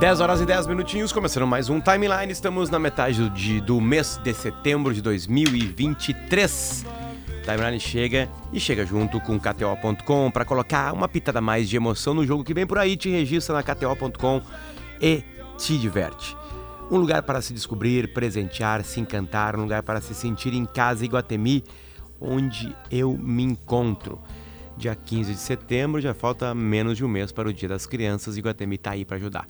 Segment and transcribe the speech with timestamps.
[0.00, 2.32] 10 horas e 10 minutinhos, começando mais um timeline.
[2.32, 6.86] Estamos na metade do, do mês de setembro de 2023.
[7.44, 12.24] Timeline chega e chega junto com KTO.com para colocar uma pitada mais de emoção no
[12.24, 12.96] jogo que vem por aí.
[12.96, 14.40] Te registra na KTO.com
[15.02, 15.22] e
[15.58, 16.34] te diverte.
[16.90, 21.04] Um lugar para se descobrir, presentear, se encantar, um lugar para se sentir em casa
[21.04, 21.62] Iguatemi,
[22.18, 24.18] onde eu me encontro.
[24.78, 28.38] Dia 15 de setembro, já falta menos de um mês para o Dia das Crianças,
[28.38, 29.46] Iguatemi está aí para ajudar.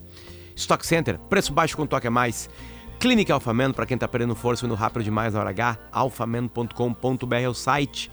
[0.60, 2.48] Stock Center, preço baixo com toque a mais.
[2.98, 7.48] Clínica Alfamen, para quem está perdendo força no rápido demais na hora H, alfamen.com.br é
[7.48, 8.10] o site.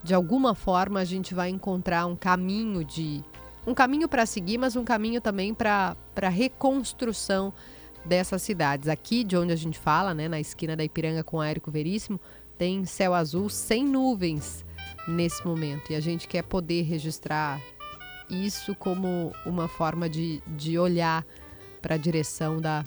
[0.03, 3.23] de alguma forma, a gente vai encontrar um caminho de
[3.65, 7.53] um caminho para seguir, mas um caminho também para a reconstrução
[8.03, 8.87] dessas cidades.
[8.87, 12.19] Aqui, de onde a gente fala, né, na esquina da Ipiranga com o Aérico Veríssimo,
[12.57, 14.65] tem céu azul sem nuvens
[15.07, 15.91] nesse momento.
[15.91, 17.61] E a gente quer poder registrar
[18.29, 21.25] isso como uma forma de, de olhar
[21.81, 22.83] para a direção da,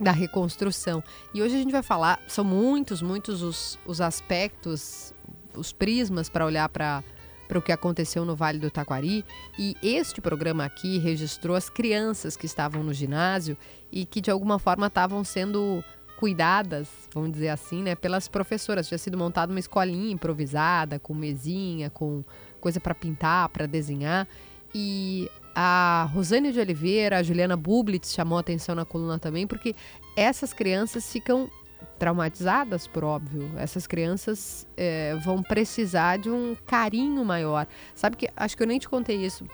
[0.00, 1.02] da reconstrução.
[1.34, 5.12] E hoje a gente vai falar, são muitos, muitos os, os aspectos,
[5.54, 7.02] os prismas para olhar para
[7.50, 9.24] para o que aconteceu no Vale do Taquari.
[9.58, 13.56] E este programa aqui registrou as crianças que estavam no ginásio
[13.90, 15.82] e que de alguma forma estavam sendo
[16.16, 18.86] cuidadas, vamos dizer assim, né, pelas professoras.
[18.86, 22.22] Tinha sido montada uma escolinha improvisada, com mesinha, com
[22.60, 24.28] coisa para pintar, para desenhar.
[24.72, 29.74] E a Rosane de Oliveira, a Juliana Bublitz chamou atenção na coluna também, porque
[30.16, 31.50] essas crianças ficam
[31.98, 33.50] traumatizadas, por óbvio.
[33.56, 37.66] Essas crianças é, vão precisar de um carinho maior.
[37.94, 39.44] Sabe que acho que eu nem te contei isso.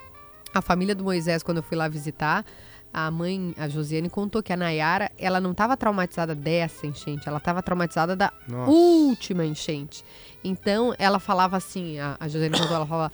[0.55, 2.45] A família do Moisés, quando eu fui lá visitar,
[2.93, 7.39] a mãe, a Josiane, contou que a Nayara, ela não estava traumatizada dessa enchente, ela
[7.39, 8.71] estava traumatizada da Nossa.
[8.71, 10.05] última enchente.
[10.43, 13.13] Então, ela falava assim, a, a Josiane contou, ela falava,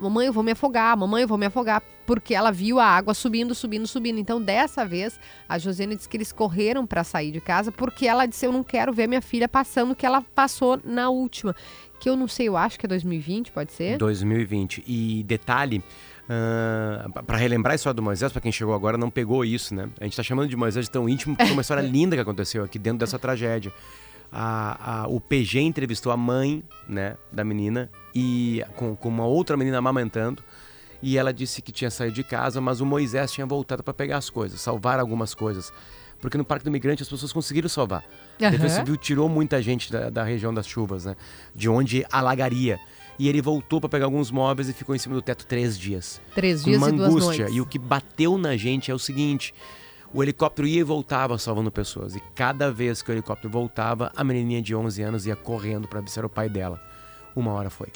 [0.00, 3.12] mamãe, eu vou me afogar, mamãe, eu vou me afogar, porque ela viu a água
[3.12, 4.18] subindo, subindo, subindo.
[4.18, 5.18] Então, dessa vez,
[5.48, 8.62] a Josiane disse que eles correram para sair de casa, porque ela disse, eu não
[8.62, 11.54] quero ver minha filha passando o que ela passou na última.
[11.98, 13.98] Que eu não sei, eu acho que é 2020, pode ser?
[13.98, 14.84] 2020.
[14.86, 15.82] E detalhe,
[16.28, 19.88] uh, para relembrar a história do Moisés, para quem chegou agora não pegou isso, né?
[20.00, 22.22] A gente tá chamando de Moisés de tão íntimo porque é uma história linda que
[22.22, 23.72] aconteceu aqui dentro dessa tragédia.
[24.30, 29.56] A, a, o PG entrevistou a mãe né, da menina e com, com uma outra
[29.56, 30.42] menina amamentando.
[31.02, 34.16] E ela disse que tinha saído de casa, mas o Moisés tinha voltado para pegar
[34.16, 35.72] as coisas, salvar algumas coisas.
[36.20, 38.04] Porque no Parque do Migrante as pessoas conseguiram salvar.
[38.40, 38.76] A Defesa.
[38.76, 41.14] Civil tirou muita gente da, da região das chuvas, né?
[41.54, 42.80] De onde alagaria.
[43.18, 46.20] E ele voltou para pegar alguns móveis e ficou em cima do teto três dias.
[46.34, 47.44] Três dias uma e duas angústia.
[47.44, 47.56] noites.
[47.56, 49.54] E o que bateu na gente é o seguinte:
[50.12, 52.14] o helicóptero ia e voltava salvando pessoas.
[52.14, 56.02] E cada vez que o helicóptero voltava, a menininha de 11 anos ia correndo para
[56.16, 56.80] era o pai dela.
[57.34, 57.88] Uma hora foi.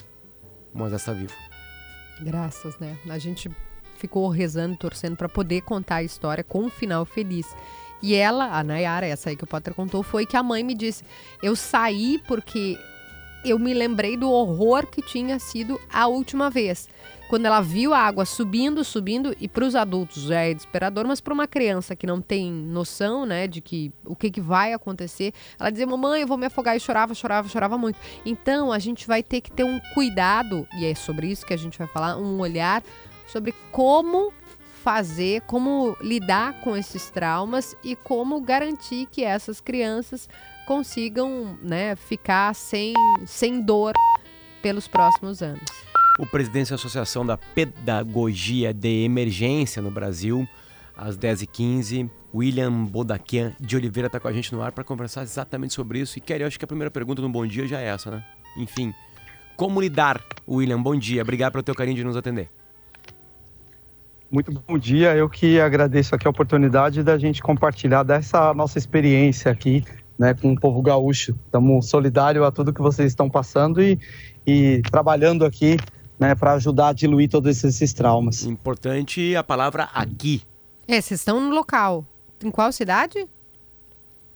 [0.73, 1.33] Moisés está vivo.
[2.23, 2.99] Graças, né?
[3.09, 3.51] A gente
[3.97, 7.47] ficou rezando, torcendo para poder contar a história com um final feliz.
[8.03, 10.75] E ela, a Nayara, essa aí que o Potter contou, foi que a mãe me
[10.75, 11.05] disse:
[11.43, 12.79] eu saí porque
[13.45, 16.89] eu me lembrei do horror que tinha sido a última vez.
[17.31, 21.21] Quando ela viu a água subindo, subindo, e para os adultos já é desesperador, mas
[21.21, 25.33] para uma criança que não tem noção, né, de que o que, que vai acontecer,
[25.57, 26.77] ela dizia: Mamãe, eu vou me afogar.
[26.77, 28.01] E chorava, chorava, chorava muito.
[28.27, 31.57] Então a gente vai ter que ter um cuidado, e é sobre isso que a
[31.57, 32.83] gente vai falar, um olhar
[33.29, 34.33] sobre como
[34.83, 40.29] fazer, como lidar com esses traumas e como garantir que essas crianças
[40.67, 42.93] consigam né, ficar sem,
[43.25, 43.93] sem dor
[44.61, 45.90] pelos próximos anos.
[46.21, 50.47] O presidente da Associação da Pedagogia de Emergência no Brasil,
[50.95, 55.73] às 10h15, William Bodaquian de Oliveira está com a gente no ar para conversar exatamente
[55.73, 56.19] sobre isso.
[56.19, 58.23] E, Kelly, acho que a primeira pergunta no Bom Dia já é essa, né?
[58.59, 58.93] Enfim,
[59.57, 60.83] como lidar, William?
[60.83, 62.51] Bom dia, obrigado pelo teu carinho de nos atender.
[64.31, 69.51] Muito bom dia, eu que agradeço aqui a oportunidade da gente compartilhar dessa nossa experiência
[69.51, 69.83] aqui,
[70.19, 71.35] né, com o povo gaúcho.
[71.47, 73.99] Estamos solidários a tudo que vocês estão passando e,
[74.47, 75.79] e trabalhando aqui,
[76.21, 78.45] né, para ajudar a diluir todos esses traumas.
[78.45, 80.43] Importante a palavra aqui.
[80.87, 82.05] É, vocês estão no local.
[82.45, 83.27] Em qual cidade?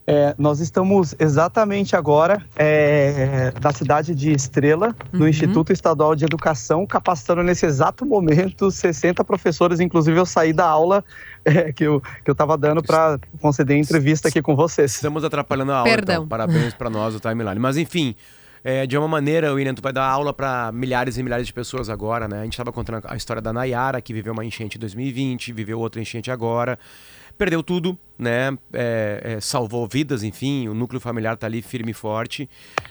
[0.06, 5.28] É, nós estamos exatamente agora é, na cidade de Estrela, no Uhum.
[5.28, 9.80] Instituto Estadual de Educação, capacitando nesse exato momento 60 professores.
[9.80, 11.02] Inclusive, eu saí da aula
[11.44, 14.94] é, que eu que eu estava dando para conceder entrevista aqui com vocês.
[14.94, 16.14] Estamos atrapalhando a aula, Perdão.
[16.16, 16.28] então.
[16.28, 17.58] Parabéns para nós, o Timeline.
[17.58, 18.14] Mas, enfim,
[18.64, 21.90] é, de uma maneira, William, tu vai dar aula para milhares e milhares de pessoas
[21.90, 22.40] agora, né?
[22.40, 25.78] A gente estava contando a história da Nayara, que viveu uma enchente em 2020, viveu
[25.78, 26.78] outra enchente agora.
[27.36, 28.56] Perdeu tudo, né?
[28.72, 32.48] É, é, salvou vidas, enfim, o núcleo familiar tá ali firme e forte,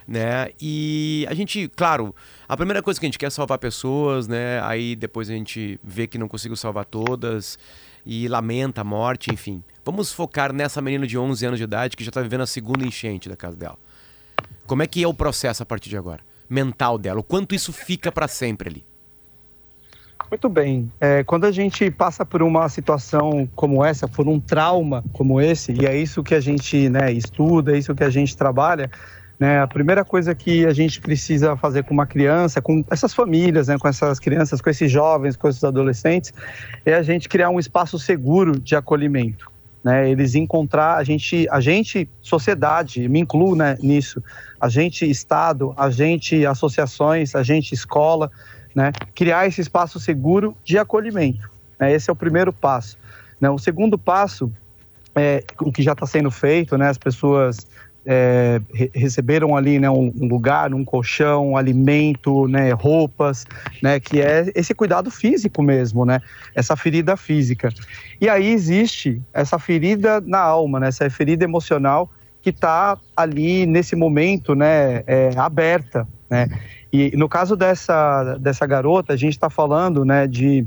[0.08, 0.50] né?
[0.62, 2.14] E a gente, claro,
[2.48, 4.62] a primeira coisa que a gente quer é salvar pessoas, né?
[4.62, 7.58] Aí depois a gente vê que não conseguiu salvar todas
[8.06, 9.64] e lamenta a morte, enfim.
[9.84, 12.86] Vamos focar nessa menina de 11 anos de idade que já tá vivendo a segunda
[12.86, 13.78] enchente da casa dela.
[14.74, 16.22] Como é que é o processo a partir de agora?
[16.50, 18.86] Mental dela, o quanto isso fica para sempre ali?
[20.32, 20.92] Muito bem.
[21.00, 25.74] É, quando a gente passa por uma situação como essa, por um trauma como esse,
[25.80, 28.90] e é isso que a gente né, estuda, é isso que a gente trabalha,
[29.40, 33.68] né, a primeira coisa que a gente precisa fazer com uma criança, com essas famílias,
[33.68, 36.34] né, com essas crianças, com esses jovens, com esses adolescentes,
[36.84, 39.53] é a gente criar um espaço seguro de acolhimento.
[39.84, 44.24] Né, eles encontrar a gente, a gente, sociedade, me incluo né, nisso,
[44.60, 48.32] a gente Estado, a gente associações, a gente escola,
[48.74, 51.50] né, criar esse espaço seguro de acolhimento.
[51.78, 52.98] né, esse é o primeiro passo.
[53.42, 53.50] né.
[53.50, 54.50] o segundo passo
[55.14, 57.68] é o que já está sendo feito, né, as pessoas
[58.06, 63.46] é, re- receberam ali né, um, um lugar, um colchão, um alimento, né, roupas,
[63.82, 66.20] né, que é esse cuidado físico mesmo, né,
[66.56, 67.70] essa ferida física.
[68.20, 72.10] E aí existe essa ferida na alma, né, essa ferida emocional
[72.42, 76.48] que está ali nesse momento, né, é, aberta, né.
[76.92, 80.64] E no caso dessa, dessa garota, a gente está falando, né, de,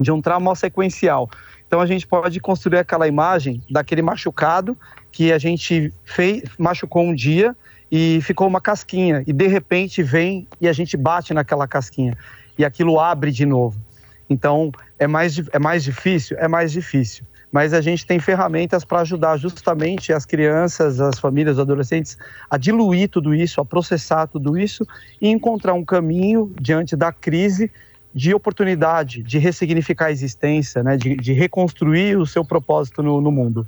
[0.00, 1.28] de um trauma sequencial.
[1.70, 4.76] Então a gente pode construir aquela imagem daquele machucado
[5.12, 7.56] que a gente fez, machucou um dia
[7.88, 12.18] e ficou uma casquinha e de repente vem e a gente bate naquela casquinha
[12.58, 13.80] e aquilo abre de novo.
[14.28, 17.24] Então é mais é mais difícil, é mais difícil.
[17.52, 22.18] Mas a gente tem ferramentas para ajudar justamente as crianças, as famílias, os adolescentes
[22.50, 24.84] a diluir tudo isso, a processar tudo isso
[25.22, 27.70] e encontrar um caminho diante da crise
[28.14, 33.30] de oportunidade, de ressignificar a existência, né, de, de reconstruir o seu propósito no, no
[33.30, 33.66] mundo.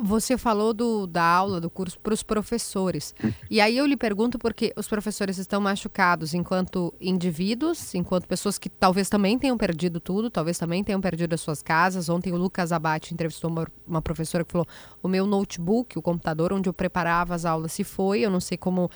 [0.00, 3.12] Você falou do, da aula, do curso para os professores.
[3.50, 8.68] E aí eu lhe pergunto porque os professores estão machucados enquanto indivíduos, enquanto pessoas que
[8.68, 12.08] talvez também tenham perdido tudo, talvez também tenham perdido as suas casas.
[12.08, 14.68] Ontem o Lucas Abate entrevistou uma, uma professora que falou:
[15.02, 18.20] o meu notebook, o computador onde eu preparava as aulas, se foi.
[18.20, 18.88] Eu não sei como.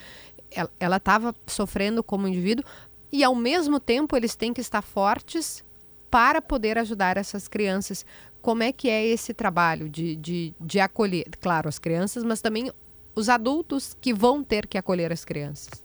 [0.78, 2.64] Ela estava sofrendo como indivíduo.
[3.12, 5.62] E ao mesmo tempo eles têm que estar fortes
[6.11, 8.04] para poder ajudar essas crianças
[8.40, 12.71] como é que é esse trabalho de, de, de acolher, claro, as crianças, mas também
[13.14, 15.82] os adultos que vão ter que acolher as crianças?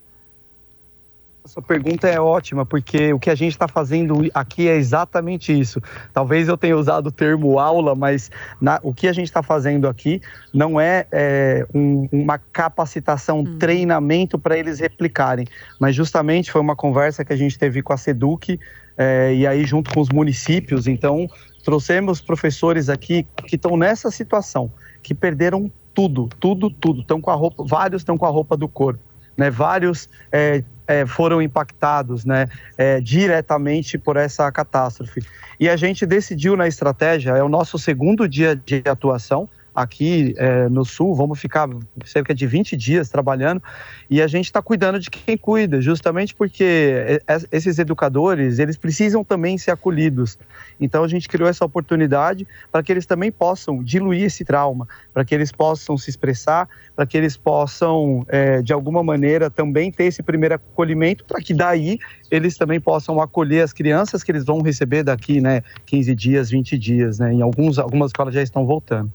[1.47, 5.81] Sua pergunta é ótima, porque o que a gente está fazendo aqui é exatamente isso.
[6.13, 8.29] Talvez eu tenha usado o termo aula, mas
[8.61, 10.21] na, o que a gente está fazendo aqui
[10.53, 13.57] não é, é um, uma capacitação, um hum.
[13.57, 15.47] treinamento para eles replicarem,
[15.79, 18.59] mas justamente foi uma conversa que a gente teve com a SEDUC
[18.97, 20.87] é, e aí junto com os municípios.
[20.87, 21.27] Então,
[21.67, 24.71] Trouxemos professores aqui que estão nessa situação,
[25.03, 27.01] que perderam tudo, tudo, tudo.
[27.01, 29.03] Estão com a roupa, vários estão com a roupa do corpo,
[29.35, 29.49] né?
[29.49, 32.47] Vários é, é, foram impactados, né?
[32.77, 35.21] É, diretamente por essa catástrofe.
[35.59, 40.67] E a gente decidiu na estratégia, é o nosso segundo dia de atuação aqui é,
[40.69, 41.69] no Sul, vamos ficar
[42.03, 43.61] cerca de 20 dias trabalhando
[44.09, 49.55] e a gente está cuidando de quem cuida, justamente porque esses educadores, eles precisam também
[49.55, 50.39] ser acolhidos.
[50.81, 55.23] Então a gente criou essa oportunidade para que eles também possam diluir esse trauma, para
[55.23, 60.05] que eles possam se expressar, para que eles possam, é, de alguma maneira, também ter
[60.05, 61.99] esse primeiro acolhimento, para que daí
[62.31, 66.75] eles também possam acolher as crianças que eles vão receber daqui, né, 15 dias, 20
[66.79, 69.13] dias, né, em alguns, algumas escolas já estão voltando.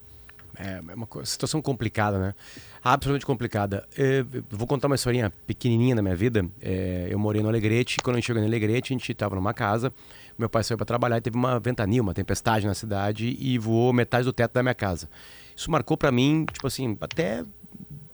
[0.59, 2.35] É, é uma situação complicada, né?
[2.83, 3.87] Absolutamente complicada.
[3.97, 6.45] Eu vou contar uma historinha pequenininha da minha vida.
[6.61, 7.99] É, eu morei no Alegrete.
[8.03, 9.93] Quando a gente chegou no Alegrete, a gente estava numa casa.
[10.37, 13.93] Meu pai saiu para trabalhar e teve uma ventania, uma tempestade na cidade e voou
[13.93, 15.09] metade do teto da minha casa.
[15.55, 17.45] Isso marcou para mim, tipo assim, até,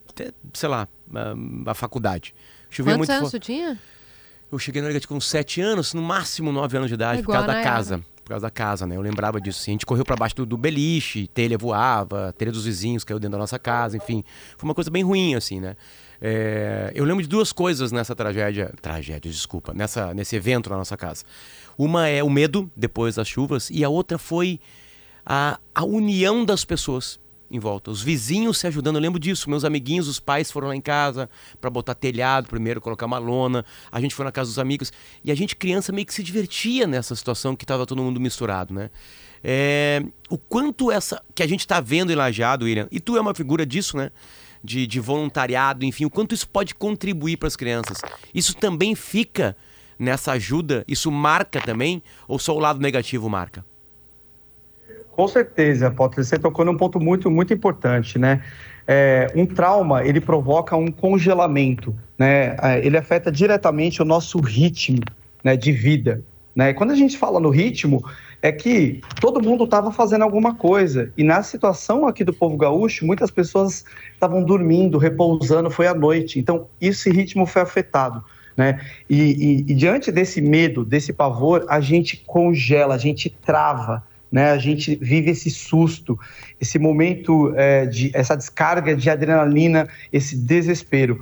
[0.09, 2.35] até sei lá, a, a faculdade.
[2.69, 3.79] Chovia Quantos muito anos você tinha?
[4.51, 7.33] Eu cheguei no Alegrete com 7 anos, no máximo 9 anos de idade, é por
[7.33, 8.95] causa da casa por causa da casa, né?
[8.95, 9.63] Eu lembrava disso.
[9.63, 9.71] Assim.
[9.71, 13.33] A gente correu para baixo do, do, beliche, telha voava, telha dos vizinhos caiu dentro
[13.33, 14.23] da nossa casa, enfim.
[14.59, 15.77] Foi uma coisa bem ruim, assim, né?
[16.21, 20.95] É, eu lembro de duas coisas nessa tragédia, tragédia, desculpa, nessa, nesse evento na nossa
[20.95, 21.25] casa.
[21.79, 24.61] Uma é o medo depois das chuvas e a outra foi
[25.25, 27.19] a, a união das pessoas
[27.51, 27.91] em volta.
[27.91, 29.49] Os vizinhos se ajudando, eu lembro disso.
[29.49, 31.29] Meus amiguinhos, os pais foram lá em casa
[31.61, 33.65] para botar telhado primeiro, colocar uma lona.
[33.91, 34.93] A gente foi na casa dos amigos.
[35.25, 38.75] E a gente, criança, meio que se divertia nessa situação que estava todo mundo misturado,
[38.75, 38.91] né?
[39.43, 41.23] É, o quanto essa.
[41.35, 44.11] que a gente está vendo em Lajado, William, e tu é uma figura disso, né?
[44.63, 47.99] De, de voluntariado, enfim, o quanto isso pode contribuir para as crianças.
[48.35, 49.57] Isso também fica
[49.99, 50.85] nessa ajuda?
[50.87, 52.03] Isso marca também?
[52.27, 53.65] Ou só o lado negativo marca?
[55.19, 58.41] Com certeza, Potter, você tocou num ponto muito, muito importante, né?
[58.87, 62.55] É, um trauma, ele provoca um congelamento, né?
[62.63, 65.01] É, ele afeta diretamente o nosso ritmo
[65.43, 66.23] né, de vida,
[66.55, 66.73] né?
[66.73, 68.01] Quando a gente fala no ritmo,
[68.41, 71.13] é que todo mundo estava fazendo alguma coisa.
[71.17, 73.85] E na situação aqui do povo gaúcho, muitas pessoas
[74.15, 76.39] estavam dormindo, repousando, foi à noite.
[76.39, 78.23] Então, esse ritmo foi afetado.
[78.57, 78.81] Né?
[79.11, 84.51] E, e, e diante desse medo, desse pavor, a gente congela, a gente trava né?
[84.51, 86.19] A gente vive esse susto,
[86.61, 91.21] esse momento é, de essa descarga de adrenalina, esse desespero.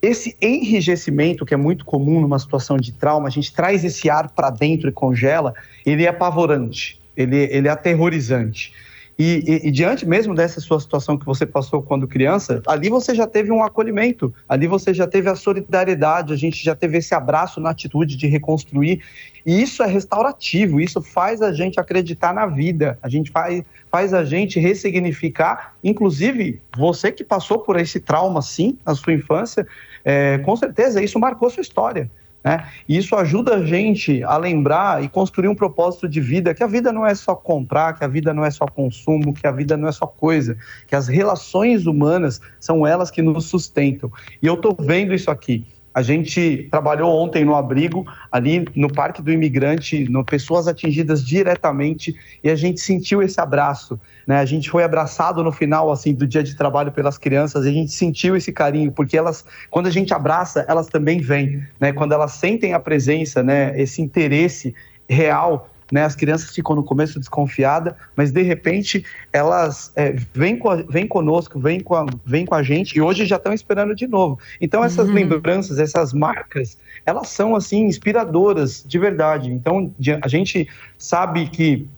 [0.00, 4.30] Esse enrijecimento, que é muito comum numa situação de trauma, a gente traz esse ar
[4.30, 8.72] para dentro e congela, ele é apavorante, ele, ele é aterrorizante.
[9.18, 13.14] E, e, e, diante mesmo dessa sua situação que você passou quando criança, ali você
[13.14, 17.14] já teve um acolhimento, ali você já teve a solidariedade, a gente já teve esse
[17.14, 19.02] abraço na atitude de reconstruir.
[19.46, 24.12] E isso é restaurativo, isso faz a gente acreditar na vida, a gente faz, faz
[24.12, 25.74] a gente ressignificar.
[25.82, 29.66] Inclusive, você que passou por esse trauma, sim, na sua infância,
[30.04, 32.10] é, com certeza isso marcou sua história.
[32.46, 32.64] Né?
[32.88, 36.66] E isso ajuda a gente a lembrar e construir um propósito de vida, que a
[36.68, 39.76] vida não é só comprar, que a vida não é só consumo, que a vida
[39.76, 44.12] não é só coisa, que as relações humanas são elas que nos sustentam.
[44.40, 45.66] E eu estou vendo isso aqui.
[45.96, 52.14] A gente trabalhou ontem no abrigo, ali no Parque do Imigrante, no pessoas atingidas diretamente,
[52.44, 53.98] e a gente sentiu esse abraço.
[54.26, 54.36] Né?
[54.36, 57.72] A gente foi abraçado no final assim do dia de trabalho pelas crianças, e a
[57.72, 61.64] gente sentiu esse carinho, porque elas, quando a gente abraça, elas também vêm.
[61.80, 61.94] Né?
[61.94, 63.72] Quando elas sentem a presença, né?
[63.80, 64.74] esse interesse
[65.08, 66.04] real né?
[66.04, 71.06] As crianças ficam no começo desconfiadas, mas de repente elas é, vêm, com a, vêm
[71.06, 74.38] conosco, vêm com, a, vêm com a gente e hoje já estão esperando de novo.
[74.60, 75.14] Então essas uhum.
[75.14, 79.50] lembranças, essas marcas, elas são assim inspiradoras de verdade.
[79.50, 81.88] Então a gente sabe que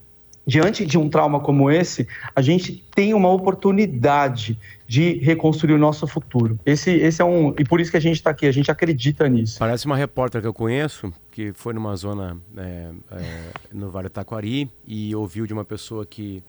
[0.48, 6.06] diante de um trauma como esse, a gente tem uma oportunidade de reconstruir o nosso
[6.06, 6.58] futuro.
[6.64, 7.54] Esse, esse é um.
[7.58, 9.58] E por isso que a gente está aqui, a gente acredita nisso.
[9.58, 14.70] Parece uma repórter que eu conheço, que foi numa zona é, é, no Vale Taquari
[14.86, 16.42] e ouviu de uma pessoa que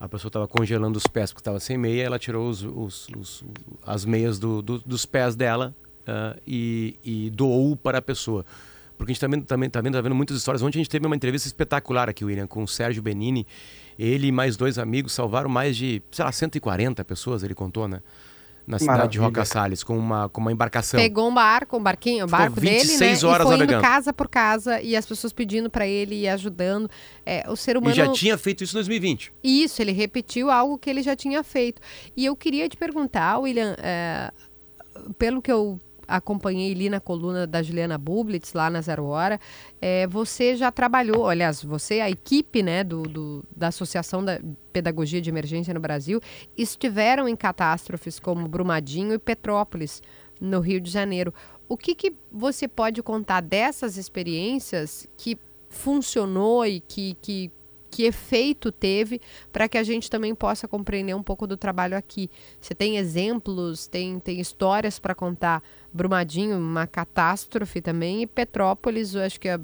[0.00, 3.44] a pessoa estava congelando os pés porque estava sem meia, ela tirou os, os, os
[3.86, 5.74] as meias do, do, dos pés dela
[6.08, 8.44] uh, e, e doou para a pessoa
[9.04, 10.62] porque a gente também também tá vendo, tá vendo muitas histórias.
[10.62, 13.46] Ontem a gente teve uma entrevista espetacular aqui, William, com o Sérgio Benini.
[13.98, 18.00] Ele e mais dois amigos salvaram mais de, sei lá, 140 pessoas, ele contou, né?
[18.66, 19.10] Na cidade Maravilha.
[19.10, 20.98] de Roca Salles, com uma, com uma embarcação.
[20.98, 23.06] Pegou um barco, um barquinho, o barco dele, né?
[23.22, 23.82] Horas e foi navegando.
[23.82, 26.88] casa por casa e as pessoas pedindo para ele e ajudando.
[27.26, 27.92] É, o ser humano.
[27.92, 29.34] E já tinha feito isso em 2020.
[29.44, 31.82] Isso, ele repetiu algo que ele já tinha feito.
[32.16, 34.32] E eu queria te perguntar, William, é,
[35.18, 39.40] pelo que eu acompanhei ali na coluna da Juliana Bublitz, lá na Zero Hora,
[39.80, 44.40] é, você já trabalhou, aliás, você, a equipe né, do, do, da Associação da
[44.72, 46.20] Pedagogia de Emergência no Brasil,
[46.56, 50.02] estiveram em catástrofes como Brumadinho e Petrópolis,
[50.40, 51.32] no Rio de Janeiro.
[51.68, 57.50] O que, que você pode contar dessas experiências que funcionou e que, que
[57.94, 59.20] que efeito teve
[59.52, 62.28] para que a gente também possa compreender um pouco do trabalho aqui.
[62.60, 65.62] Você tem exemplos, tem, tem histórias para contar.
[65.94, 69.58] Brumadinho, uma catástrofe também, e Petrópolis, eu acho que é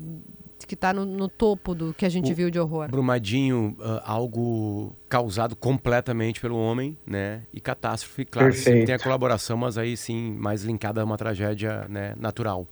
[0.67, 2.89] que está no, no, topo do que a gente o viu de horror.
[2.89, 7.43] Brumadinho, uh, algo causado completamente pelo homem, né?
[7.53, 12.15] E catástrofe, claro, tem a colaboração, mas aí sim, mais linkada a uma tragédia né,
[12.17, 12.69] natural.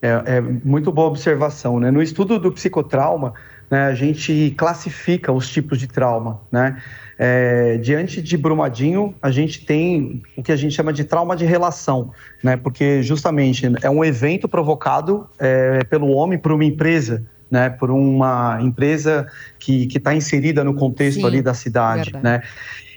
[0.00, 1.90] É, é, muito boa observação, né?
[1.90, 3.34] No estudo do psicotrauma,
[3.68, 6.80] né, a gente classifica os tipos de trauma, né?
[7.22, 11.44] É, diante de Brumadinho, a gente tem o que a gente chama de trauma de
[11.44, 12.12] relação,
[12.42, 12.56] né?
[12.56, 17.68] Porque justamente é um evento provocado é, pelo homem por uma empresa, né?
[17.68, 19.26] Por uma empresa
[19.58, 22.24] que está inserida no contexto Sim, ali da cidade, verdade.
[22.24, 22.42] né?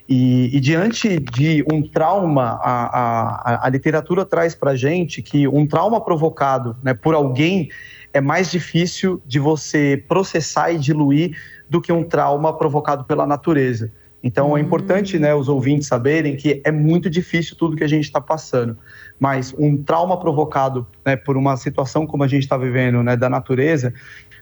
[0.08, 5.68] E, e, diante de um trauma, a, a, a literatura traz para gente que um
[5.68, 7.70] trauma provocado né, por alguém
[8.14, 11.36] é mais difícil de você processar e diluir
[11.70, 13.92] do que um trauma provocado pela natureza.
[14.24, 14.64] Então é hum.
[14.64, 18.78] importante né, os ouvintes saberem que é muito difícil tudo que a gente está passando.
[19.20, 23.30] Mas um trauma provocado né, por uma situação como a gente está vivendo né, da
[23.30, 23.94] natureza,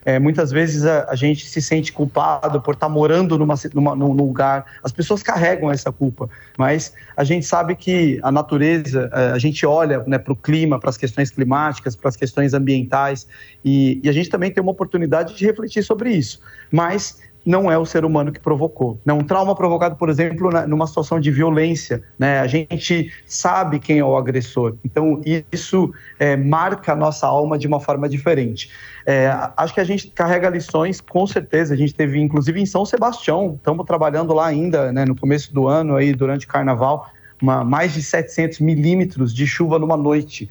[0.04, 3.94] é, muitas vezes a, a, gente se sente culpado por estar tá morando numa, numa,
[3.94, 4.64] num lugar.
[4.82, 9.64] As pessoas carregam essa culpa, mas a gente sabe que a natureza, é, a gente
[9.64, 13.28] olha né, para o clima, para as questões climáticas, para as questões ambientais,
[13.64, 16.40] e, e a gente também tem uma oportunidade de refletir sobre isso.
[16.70, 18.98] Mas não é o ser humano que provocou.
[19.04, 19.12] Né?
[19.12, 22.02] Um trauma provocado, por exemplo, na, numa situação de violência.
[22.18, 22.40] Né?
[22.40, 24.76] A gente sabe quem é o agressor.
[24.84, 28.70] Então, isso é, marca a nossa alma de uma forma diferente.
[29.04, 31.74] É, acho que a gente carrega lições, com certeza.
[31.74, 33.54] A gente teve, inclusive, em São Sebastião.
[33.56, 37.92] Estamos trabalhando lá ainda, né, no começo do ano, aí, durante o carnaval, uma, mais
[37.92, 40.48] de 700 milímetros de chuva numa noite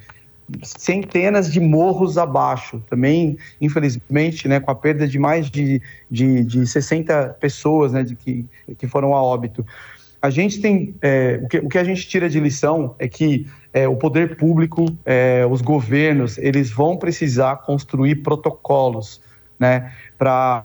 [0.64, 2.82] centenas de morros abaixo.
[2.90, 8.16] Também, infelizmente, né, com a perda de mais de, de, de 60 pessoas né, de
[8.16, 8.46] que,
[8.78, 9.66] que foram a óbito.
[10.22, 10.96] A gente tem.
[11.02, 14.36] É, o, que, o que a gente tira de lição é que é, o poder
[14.38, 19.20] público, é, os governos, eles vão precisar construir protocolos
[19.62, 20.64] né, para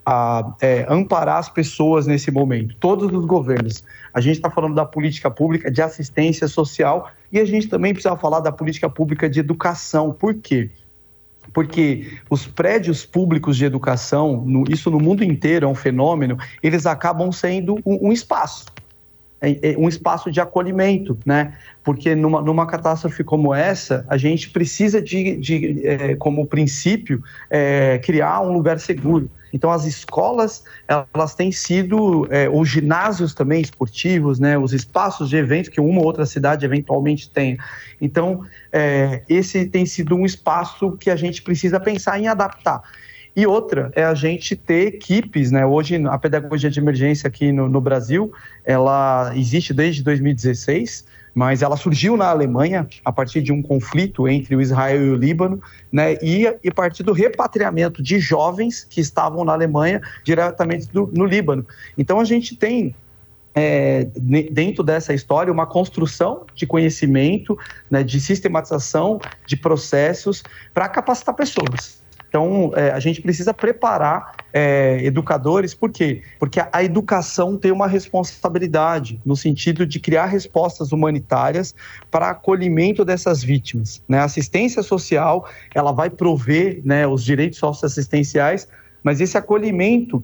[0.60, 2.74] é, amparar as pessoas nesse momento.
[2.80, 3.84] Todos os governos.
[4.12, 8.16] A gente está falando da política pública de assistência social e a gente também precisa
[8.16, 10.12] falar da política pública de educação.
[10.12, 10.70] Por quê?
[11.52, 16.86] Porque os prédios públicos de educação, no, isso no mundo inteiro é um fenômeno, eles
[16.86, 18.66] acabam sendo um, um espaço
[19.40, 21.54] é, é um espaço de acolhimento, né?
[21.84, 27.98] Porque numa, numa catástrofe como essa, a gente precisa de, de é, como princípio, é,
[27.98, 29.30] criar um lugar seguro.
[29.56, 35.36] Então, as escolas, elas têm sido, é, os ginásios também esportivos, né, os espaços de
[35.36, 37.56] evento que uma ou outra cidade eventualmente tem.
[37.98, 42.82] Então, é, esse tem sido um espaço que a gente precisa pensar em adaptar.
[43.34, 45.64] E outra é a gente ter equipes, né?
[45.64, 51.76] Hoje a pedagogia de emergência aqui no, no Brasil, ela existe desde 2016, mas ela
[51.76, 55.60] surgiu na Alemanha a partir de um conflito entre o Israel e o Líbano,
[55.92, 56.14] né?
[56.22, 61.66] E, a partir do repatriamento de jovens que estavam na Alemanha diretamente do, no Líbano.
[61.98, 62.94] Então a gente tem
[63.54, 64.08] é,
[64.50, 67.58] dentro dessa história, uma construção de conhecimento,
[67.90, 72.02] né, de sistematização de processos para capacitar pessoas.
[72.28, 76.22] Então, é, a gente precisa preparar é, educadores, por quê?
[76.38, 81.74] Porque a, educação tem uma responsabilidade no sentido de criar respostas humanitárias
[82.10, 84.02] para acolhimento dessas vítimas.
[84.08, 84.18] Né?
[84.18, 88.68] A assistência social, ela vai prover né, os direitos socioassistenciais,
[89.02, 90.22] mas esse acolhimento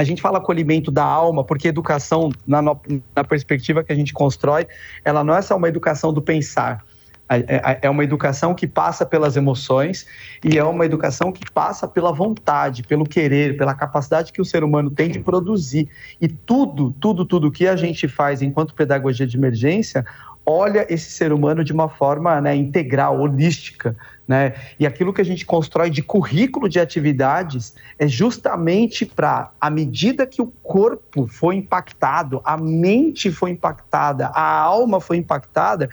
[0.00, 4.66] a gente fala acolhimento da alma, porque educação, na, na, perspectiva que a gente constrói,
[5.04, 6.82] ela não é só uma educação do pensar.
[7.30, 10.04] É, é uma educação que passa pelas emoções
[10.44, 14.64] e é uma educação que passa pela vontade, pelo querer, pela capacidade que o ser
[14.64, 15.88] humano tem de produzir.
[16.20, 20.04] E tudo, tudo, tudo que a gente faz enquanto pedagogia de emergência
[20.44, 23.96] olha esse ser humano de uma forma né, integral, holística.
[24.26, 24.54] Né?
[24.78, 30.26] E aquilo que a gente constrói de currículo de atividades é justamente para, à medida
[30.26, 35.88] que o corpo foi impactado, a mente foi impactada, a alma foi impactada,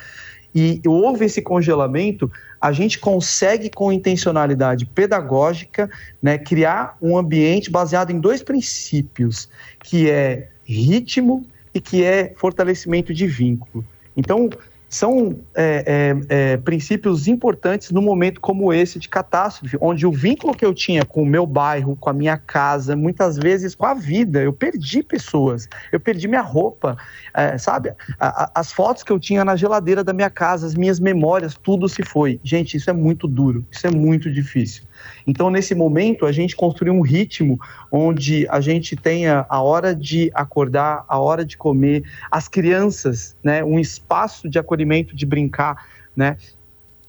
[0.59, 5.87] e houve esse congelamento, a gente consegue, com intencionalidade pedagógica,
[6.19, 9.47] né, criar um ambiente baseado em dois princípios,
[9.83, 13.85] que é ritmo e que é fortalecimento de vínculo.
[14.15, 14.49] Então,
[14.89, 20.55] são é, é, é, princípios importantes no momento como esse de catástrofe, onde o vínculo
[20.55, 23.93] que eu tinha com o meu bairro, com a minha casa, muitas vezes com a
[23.93, 26.97] vida, eu perdi pessoas, eu perdi minha roupa,
[27.33, 27.93] é, sabe?
[28.19, 31.57] A, a, as fotos que eu tinha na geladeira da minha casa, as minhas memórias,
[31.61, 32.39] tudo se foi.
[32.43, 34.83] Gente, isso é muito duro, isso é muito difícil.
[35.25, 37.59] Então, nesse momento, a gente construiu um ritmo
[37.91, 43.63] onde a gente tenha a hora de acordar, a hora de comer, as crianças, né,
[43.63, 46.37] um espaço de acolhimento, de brincar, né?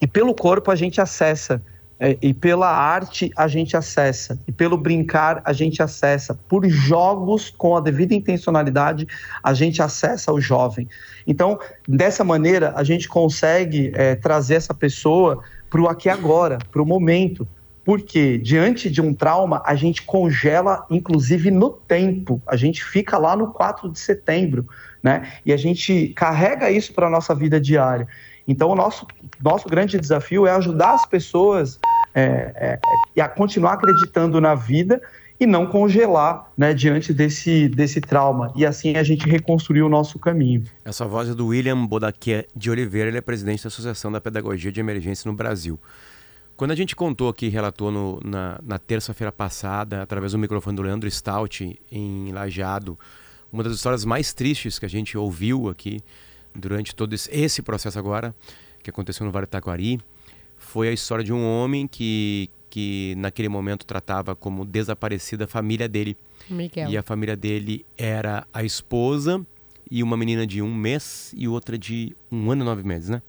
[0.00, 1.60] E pelo corpo a gente acessa
[2.00, 7.50] é, e pela arte a gente acessa, e pelo brincar a gente acessa, por jogos
[7.50, 9.06] com a devida intencionalidade
[9.42, 10.88] a gente acessa o jovem.
[11.26, 16.80] Então, dessa maneira, a gente consegue é, trazer essa pessoa para o aqui agora, para
[16.80, 17.46] o momento,
[17.88, 22.38] porque diante de um trauma, a gente congela, inclusive no tempo.
[22.46, 24.68] A gente fica lá no 4 de setembro,
[25.02, 25.26] né?
[25.46, 28.06] E a gente carrega isso para a nossa vida diária.
[28.46, 29.06] Então, o nosso,
[29.42, 31.80] nosso grande desafio é ajudar as pessoas
[32.14, 32.78] é,
[33.16, 35.00] é, a continuar acreditando na vida
[35.40, 38.52] e não congelar né, diante desse, desse trauma.
[38.54, 40.62] E assim a gente reconstruiu o nosso caminho.
[40.84, 44.70] Essa voz é do William Bodaquia de Oliveira, ele é presidente da Associação da Pedagogia
[44.70, 45.80] de Emergência no Brasil.
[46.58, 50.82] Quando a gente contou aqui, relatou no, na, na terça-feira passada, através do microfone do
[50.82, 52.98] Leandro Stout, em Lajeado,
[53.52, 56.00] uma das histórias mais tristes que a gente ouviu aqui
[56.52, 58.34] durante todo esse processo agora,
[58.82, 60.00] que aconteceu no Vale do Taquari,
[60.56, 65.88] foi a história de um homem que, que naquele momento tratava como desaparecida a família
[65.88, 66.16] dele.
[66.50, 66.90] Miguel.
[66.90, 69.46] E a família dele era a esposa
[69.88, 73.22] e uma menina de um mês e outra de um ano e nove meses, né?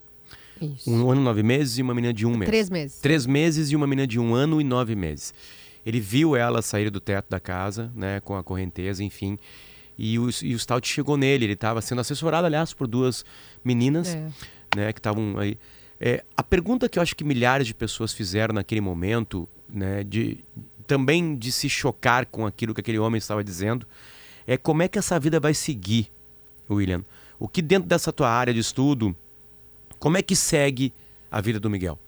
[0.61, 0.89] Isso.
[0.91, 2.49] Um ano e nove meses e uma menina de um mês.
[2.49, 2.99] Três meses.
[2.99, 5.33] Três meses e uma menina de um ano e nove meses.
[5.85, 9.37] Ele viu ela sair do teto da casa, né, com a correnteza, enfim.
[9.97, 11.45] E o, e o Stout chegou nele.
[11.45, 13.23] Ele estava sendo assessorado, aliás, por duas
[13.63, 14.29] meninas, É.
[14.75, 15.57] né, que estavam aí.
[15.99, 20.37] É, a pergunta que eu acho que milhares de pessoas fizeram naquele momento, né, de
[20.87, 23.85] também de se chocar com aquilo que aquele homem estava dizendo,
[24.47, 26.09] é como é que essa vida vai seguir,
[26.69, 27.03] William?
[27.37, 29.15] O que dentro dessa tua área de estudo,
[29.99, 30.93] como é que segue
[31.29, 31.99] a vida do Miguel?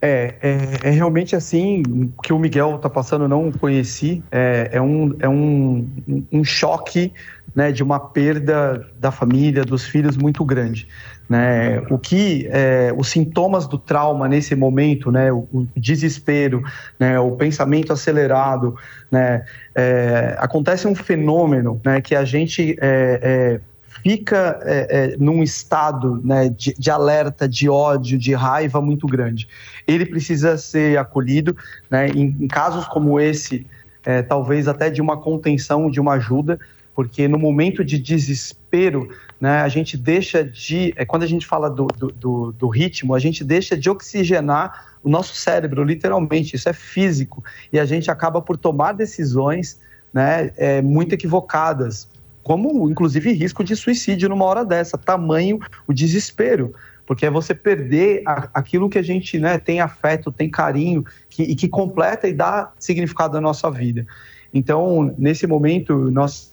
[0.00, 1.82] É, é, é realmente assim,
[2.22, 5.88] que o Miguel está passando não conheci, é, é, um, é um,
[6.30, 7.12] um choque
[7.54, 10.86] né, de uma perda da família, dos filhos muito grande.
[11.28, 11.80] Né?
[11.90, 16.62] O que é, os sintomas do trauma nesse momento, né, o, o desespero,
[16.98, 18.76] né, o pensamento acelerado,
[19.10, 23.20] né, é, acontece um fenômeno né, que a gente é,
[23.60, 23.60] é,
[24.02, 29.48] fica é, é, num estado né, de, de, alerta, de ódio, de raiva muito grande.
[29.86, 31.56] Ele precisa ser acolhido,
[31.90, 33.66] né, em, em, casos como esse,
[34.04, 36.58] é, talvez até de uma contenção, de uma ajuda,
[36.94, 39.08] porque no momento de desespero,
[39.40, 40.92] né, a gente deixa de.
[40.96, 45.08] É, quando a gente fala do, do, do, ritmo, a gente deixa de oxigenar o
[45.08, 49.78] nosso cérebro, literalmente, isso é físico, e a gente acaba por tomar decisões
[50.12, 52.08] né, é, muito equivocadas,
[52.48, 56.72] como inclusive risco de suicídio numa hora dessa, tamanho o desespero,
[57.04, 61.42] porque é você perder a, aquilo que a gente né, tem afeto, tem carinho, que,
[61.42, 64.06] e que completa e dá significado à nossa vida.
[64.52, 66.10] Então, nesse momento,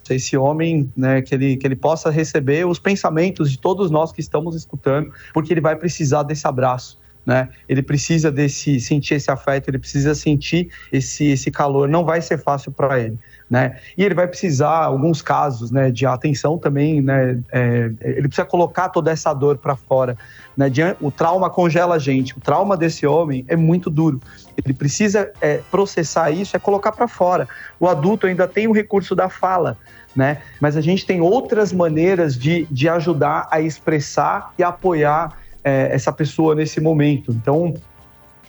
[0.10, 4.20] esse homem, né, que, ele, que ele possa receber os pensamentos de todos nós que
[4.20, 7.00] estamos escutando, porque ele vai precisar desse abraço.
[7.26, 7.48] né?
[7.70, 11.88] Ele precisa desse sentir esse afeto, ele precisa sentir esse esse calor.
[11.88, 13.18] Não vai ser fácil para ele,
[13.50, 13.78] né?
[13.98, 17.40] E ele vai precisar, alguns casos, né, de atenção também, né?
[17.52, 20.18] É, ele precisa colocar toda essa dor para fora,
[20.58, 20.68] né?
[21.00, 22.36] O trauma congela a gente.
[22.36, 24.20] O trauma desse homem é muito duro.
[24.58, 27.48] Ele precisa é, processar isso, é colocar para fora.
[27.80, 29.78] O adulto ainda tem o recurso da fala,
[30.16, 30.42] né?
[30.60, 36.12] Mas a gente tem outras maneiras de, de ajudar a expressar e apoiar é, essa
[36.12, 37.32] pessoa nesse momento.
[37.32, 37.76] Então,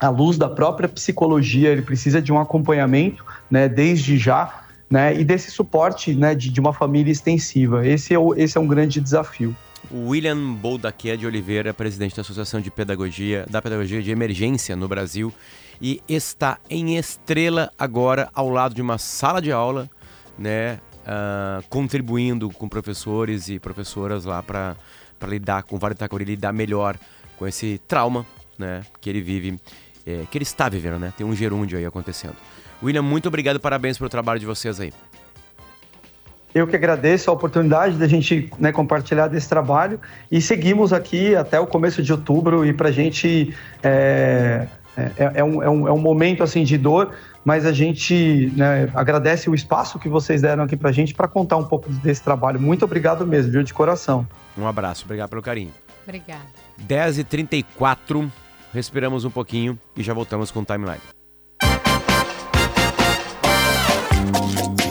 [0.00, 5.24] à luz da própria psicologia, ele precisa de um acompanhamento, né, desde já, né, e
[5.24, 7.86] desse suporte, né, de, de uma família extensiva.
[7.86, 9.54] Esse é, o, esse é um grande desafio.
[9.92, 15.32] William Boldaquia de Oliveira, presidente da Associação de Pedagogia, da Pedagogia de Emergência no Brasil,
[15.80, 19.88] e está em Estrela agora ao lado de uma sala de aula,
[20.38, 24.76] né, uh, contribuindo com professores e professoras lá para
[25.26, 26.96] lidar com o Vale do lidar melhor
[27.38, 28.26] com esse trauma,
[28.58, 29.60] né, que ele vive,
[30.06, 31.12] é, que ele está vivendo, né?
[31.16, 32.36] Tem um gerúndio aí acontecendo.
[32.82, 34.92] William, muito obrigado, parabéns pelo trabalho de vocês aí.
[36.54, 40.00] Eu que agradeço a oportunidade da gente né, compartilhar desse trabalho
[40.32, 45.44] e seguimos aqui até o começo de outubro e para a gente é, é, é,
[45.44, 47.12] um, é, um, é um momento assim de dor,
[47.44, 51.28] mas a gente né, agradece o espaço que vocês deram aqui para a gente para
[51.28, 52.58] contar um pouco desse trabalho.
[52.58, 54.26] Muito obrigado mesmo, viu, de coração.
[54.56, 55.72] Um abraço, obrigado pelo carinho.
[56.04, 56.46] Obrigada.
[56.88, 58.30] 10h34,
[58.72, 61.15] respiramos um pouquinho e já voltamos com o timeline.
[64.32, 64.85] Bye.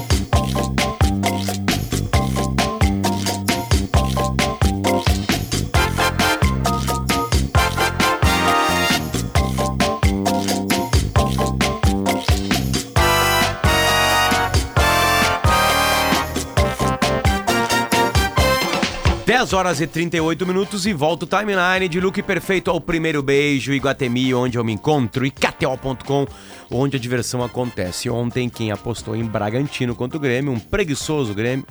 [19.45, 23.73] 10 horas e 38 minutos e volta o timeline de look perfeito ao primeiro beijo,
[23.73, 26.25] Iguatemi, onde eu me encontro, e KTO.com,
[26.71, 28.09] onde a diversão acontece.
[28.09, 31.63] Ontem, quem apostou em Bragantino contra o Grêmio, um preguiçoso Grêmio,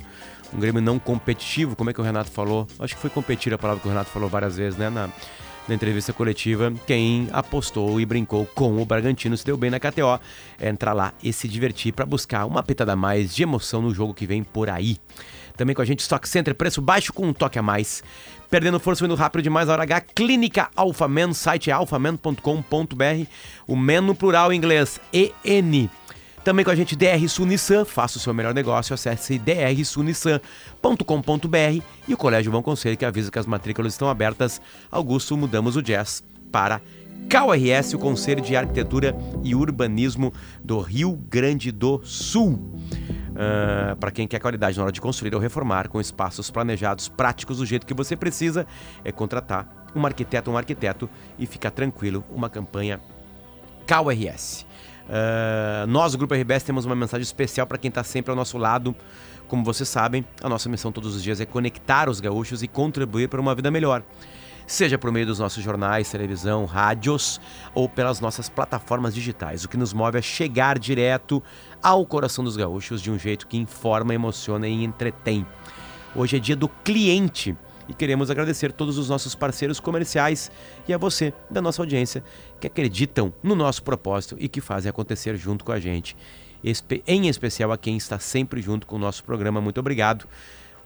[0.53, 2.65] um Grêmio não competitivo, como é que o Renato falou?
[2.79, 5.09] Acho que foi competir a palavra que o Renato falou várias vezes, né, na,
[5.67, 6.73] na entrevista coletiva.
[6.87, 10.17] Quem apostou e brincou com o Bragantino se deu bem na KTO.
[10.57, 13.93] É entrar lá e se divertir para buscar uma pitada a mais de emoção no
[13.93, 14.97] jogo que vem por aí.
[15.57, 18.03] Também com a gente, Stock Center, preço baixo com um toque a mais.
[18.49, 23.29] Perdendo força, indo rápido demais, a hora H, Clínica Alphaman, site é alphaman.com.br,
[23.67, 25.89] o men no plural em inglês, EN.
[26.43, 32.17] Também com a gente, DR Sunissan, faça o seu melhor negócio, acesse drsunissan.com.br e o
[32.17, 34.61] Colégio Bom Conselho que avisa que as matrículas estão abertas.
[34.91, 36.79] Augusto, mudamos o jazz para
[37.27, 40.31] KRS, o Conselho de Arquitetura e Urbanismo
[40.63, 42.59] do Rio Grande do Sul.
[43.35, 47.09] Uh, ah, para quem quer qualidade na hora de construir ou reformar, com espaços planejados,
[47.09, 48.65] práticos do jeito que você precisa,
[49.03, 52.99] é contratar um arquiteto um arquiteto e ficar tranquilo, uma campanha
[53.85, 54.63] KRS.
[54.63, 54.65] Uh,
[55.09, 58.57] ah, nós, o Grupo RBS, temos uma mensagem especial para quem está sempre ao nosso
[58.57, 58.95] lado.
[59.47, 63.29] Como vocês sabem, a nossa missão todos os dias é conectar os gaúchos e contribuir
[63.29, 64.01] para uma vida melhor
[64.67, 67.39] seja por meio dos nossos jornais, televisão, rádios
[67.73, 69.63] ou pelas nossas plataformas digitais.
[69.63, 71.41] O que nos move é chegar direto
[71.81, 75.45] ao coração dos gaúchos de um jeito que informa, emociona e entretém.
[76.15, 77.55] Hoje é dia do cliente
[77.87, 80.51] e queremos agradecer todos os nossos parceiros comerciais
[80.87, 82.23] e a você da nossa audiência
[82.59, 86.15] que acreditam no nosso propósito e que fazem acontecer junto com a gente.
[87.05, 89.61] Em especial a quem está sempre junto com o nosso programa.
[89.61, 90.25] Muito obrigado.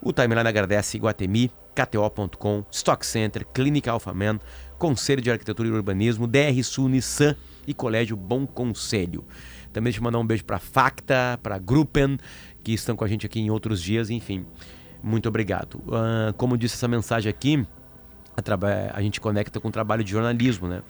[0.02, 1.50] O Timeline agradece Iguatemi,
[1.84, 4.38] KTO.com, Stock Center, Clínica Alphaman,
[4.78, 9.24] Conselho de Arquitetura e Urbanismo, DR Sul Nissan e Colégio Bom Conselho.
[9.72, 12.18] Também deixa eu mandar um beijo para Facta, para Gruppen,
[12.62, 14.44] que estão com a gente aqui em outros dias, enfim.
[15.02, 15.76] Muito obrigado.
[15.76, 17.64] Uh, como disse essa mensagem aqui,
[18.36, 20.82] a, a gente conecta com o trabalho de jornalismo, né?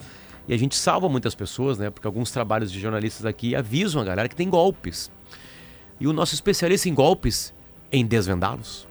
[0.48, 1.90] E a gente salva muitas pessoas, né?
[1.90, 5.10] Porque alguns trabalhos de jornalistas aqui avisam a galera que tem golpes.
[6.00, 7.54] E o nosso especialista em golpes,
[7.92, 8.88] em desvendá-los,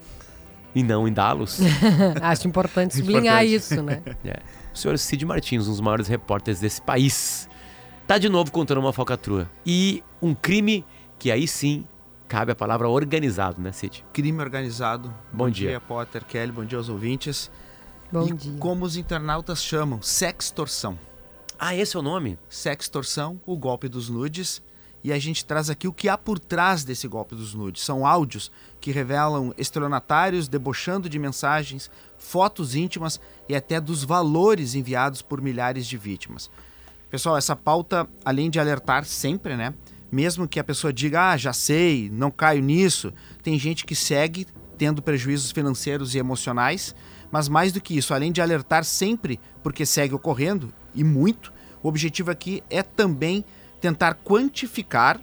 [0.80, 1.60] e não em Dalos.
[2.22, 3.56] Acho importante sublinhar importante.
[3.56, 4.02] isso, né?
[4.24, 4.40] É.
[4.74, 7.50] O senhor Cid Martins, um dos maiores repórteres desse país,
[8.08, 9.50] tá de novo contando uma falcatrua.
[9.66, 10.86] E um crime
[11.18, 11.86] que aí sim
[12.28, 14.06] cabe a palavra organizado, né, Cid?
[14.14, 15.10] Crime organizado.
[15.32, 15.70] Bom, bom dia.
[15.70, 15.80] dia.
[15.82, 17.52] Potter, Kelly, bom dia aos ouvintes.
[18.12, 18.60] Bom e dia.
[18.60, 20.98] como os internautas chamam, sextorção.
[21.60, 22.40] Ah, esse é o nome?
[22.48, 24.62] Sextorção, o golpe dos nudes
[25.04, 27.84] e a gente traz aqui o que há por trás desse golpe dos nudes.
[27.84, 35.22] São áudios que revelam estelionatários debochando de mensagens, fotos íntimas e até dos valores enviados
[35.22, 36.50] por milhares de vítimas.
[37.10, 39.74] Pessoal, essa pauta, além de alertar sempre, né?
[40.12, 44.48] Mesmo que a pessoa diga, ah, já sei, não caio nisso, tem gente que segue
[44.78, 46.96] tendo prejuízos financeiros e emocionais,
[47.32, 51.54] mas mais do que isso, além de alertar sempre porque segue ocorrendo, e muito.
[51.82, 53.46] O objetivo aqui é também
[53.80, 55.20] tentar quantificar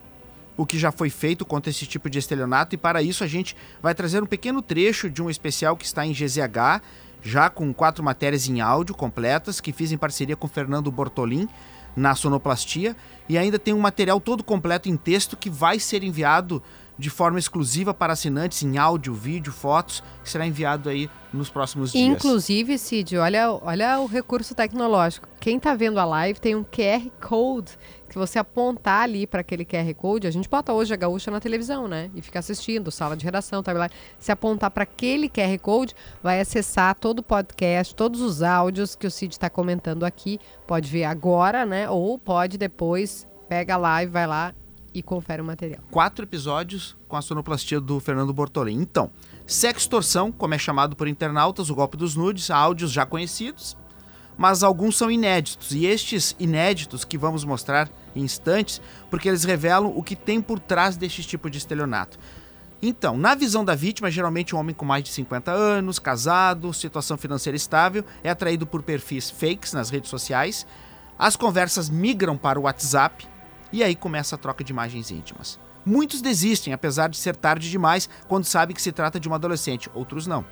[0.57, 3.55] o que já foi feito contra esse tipo de estelionato e para isso a gente
[3.83, 6.81] vai trazer um pequeno trecho de um especial que está em GZH,
[7.23, 11.49] já com quatro matérias em áudio completas que fiz em parceria com Fernando Bortolim
[11.95, 12.97] na sonoplastia
[13.29, 16.63] e ainda tem um material todo completo em texto que vai ser enviado
[16.99, 21.93] de forma exclusiva para assinantes em áudio, vídeo, fotos, que será enviado aí nos próximos
[21.93, 22.05] dias.
[22.05, 25.29] Inclusive, Cid, olha, olha o recurso tecnológico.
[25.39, 27.73] Quem está vendo a live tem um QR Code
[28.17, 31.39] que você apontar ali para aquele QR Code, a gente bota hoje a gaúcha na
[31.39, 32.11] televisão, né?
[32.15, 33.91] E fica assistindo, sala de redação, lá.
[34.19, 39.07] Se apontar para aquele QR Code, vai acessar todo o podcast, todos os áudios que
[39.07, 40.41] o Cid está comentando aqui.
[40.67, 41.91] Pode ver agora, né?
[41.91, 44.55] Ou pode depois, pega a live, vai lá
[44.95, 45.83] e confere o material.
[45.91, 48.79] Quatro episódios com a sonoplastia do Fernando Bortolém.
[48.81, 49.11] Então,
[49.47, 53.77] sextorção, como é chamado por internautas, o golpe dos nudes, áudios já conhecidos,
[54.37, 55.73] mas alguns são inéditos.
[55.73, 60.59] E estes inéditos que vamos mostrar em instantes, porque eles revelam o que tem por
[60.59, 62.19] trás deste tipo de estelionato.
[62.81, 67.17] Então, na visão da vítima, geralmente um homem com mais de 50 anos, casado, situação
[67.17, 70.67] financeira estável, é atraído por perfis fakes nas redes sociais.
[71.19, 73.27] As conversas migram para o WhatsApp,
[73.73, 75.59] e aí começa a troca de imagens íntimas.
[75.85, 79.91] Muitos desistem, apesar de ser tarde demais, quando sabem que se trata de uma adolescente,
[79.95, 80.45] outros não.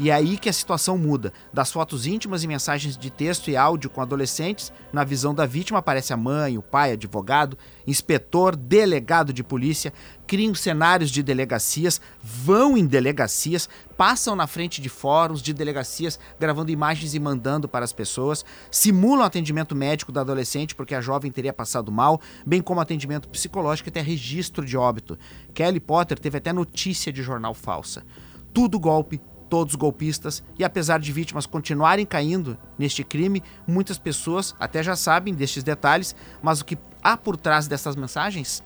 [0.00, 1.32] E é aí que a situação muda.
[1.52, 5.78] Das fotos íntimas e mensagens de texto e áudio com adolescentes, na visão da vítima
[5.78, 9.92] aparece a mãe, o pai, advogado, inspetor, delegado de polícia,
[10.26, 16.70] criam cenários de delegacias, vão em delegacias, passam na frente de fóruns de delegacias, gravando
[16.70, 21.52] imagens e mandando para as pessoas, simulam atendimento médico da adolescente porque a jovem teria
[21.52, 25.18] passado mal, bem como atendimento psicológico e até registro de óbito.
[25.54, 28.04] Kelly Potter teve até notícia de jornal falsa.
[28.52, 29.20] Tudo golpe,
[29.52, 35.34] todos golpistas, e apesar de vítimas continuarem caindo neste crime, muitas pessoas até já sabem
[35.34, 38.64] destes detalhes, mas o que há por trás dessas mensagens?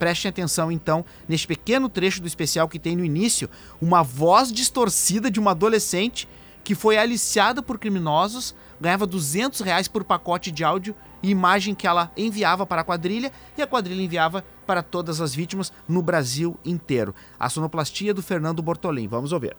[0.00, 3.48] Prestem atenção então neste pequeno trecho do especial que tem no início
[3.80, 6.28] uma voz distorcida de uma adolescente
[6.64, 11.86] que foi aliciada por criminosos, ganhava 200 reais por pacote de áudio e imagem que
[11.86, 16.58] ela enviava para a quadrilha e a quadrilha enviava para todas as vítimas no Brasil
[16.64, 17.14] inteiro.
[17.38, 19.06] A sonoplastia do Fernando Bortolim.
[19.06, 19.56] Vamos ouvir.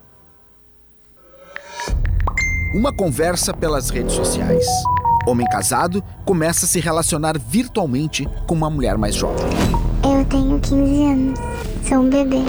[2.74, 4.66] Uma conversa pelas redes sociais.
[5.26, 9.46] Homem casado começa a se relacionar virtualmente com uma mulher mais jovem.
[10.04, 11.40] Eu tenho 15 anos,
[11.88, 12.44] sou um bebê.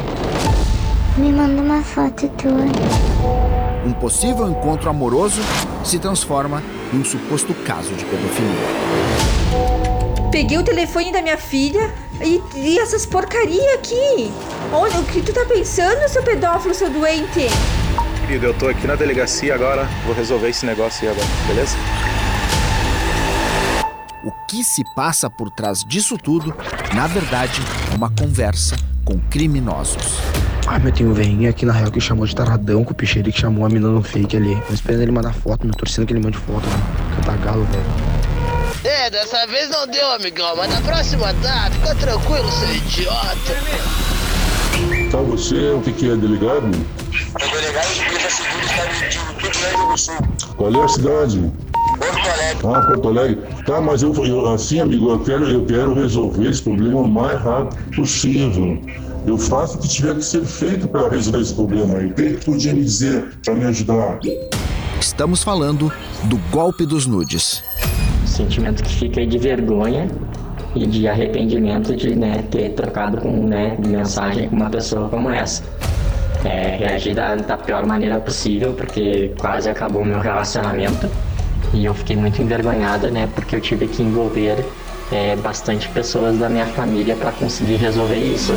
[1.17, 2.53] Me manda uma foto tua.
[3.87, 5.41] Um possível encontro amoroso
[5.85, 8.51] se transforma em um suposto caso de pedofilia.
[10.33, 14.33] Peguei o telefone da minha filha e, e essas porcaria aqui.
[14.73, 17.47] Olha, o que tu tá pensando, seu pedófilo, seu doente?
[18.29, 21.75] Querido, eu tô aqui na delegacia agora, vou resolver esse negócio aí agora, beleza?
[24.23, 26.55] O que se passa por trás disso tudo,
[26.95, 27.59] na verdade,
[27.91, 30.19] é uma conversa com criminosos.
[30.67, 33.33] Ai, meu, tem um velhinho aqui na real que chamou de taradão com o picheiro
[33.33, 34.61] que chamou a menina no fake ali.
[34.67, 37.17] Tô esperando ele mandar foto, meu, torcendo que ele mande foto, né?
[37.17, 37.83] Cantar galo, velho.
[38.85, 44.18] É, dessa vez não deu, amigão, mas na próxima dá, fica tranquilo, seu idiota.
[45.11, 46.67] Tá, você o que, que é, delegado?
[47.41, 50.15] É delegado de Polícia Civil do Estado de Rio Grande do Sul.
[50.57, 51.53] Qual é a cidade?
[51.99, 52.67] Porto Alegre.
[52.67, 53.39] Ah, Porto Alegre.
[53.65, 57.41] Tá, mas eu, eu assim, amigo, eu quero, eu quero resolver esse problema o mais
[57.41, 58.83] rápido possível.
[59.27, 62.07] Eu faço o que tiver que ser feito para resolver esse problema aí.
[62.09, 64.21] O que podia me dizer para me ajudar?
[65.01, 65.91] Estamos falando
[66.25, 67.65] do golpe dos nudes.
[68.27, 70.11] Sentimento que fica de vergonha
[70.75, 75.63] e de arrependimento de né, ter trocado com né, mensagem com uma pessoa como essa
[76.45, 81.09] é, reagi da, da pior maneira possível, porque quase acabou o meu relacionamento.
[81.73, 83.29] E eu fiquei muito envergonhada, né?
[83.35, 84.65] Porque eu tive que envolver
[85.11, 88.53] é, bastante pessoas da minha família para conseguir resolver isso.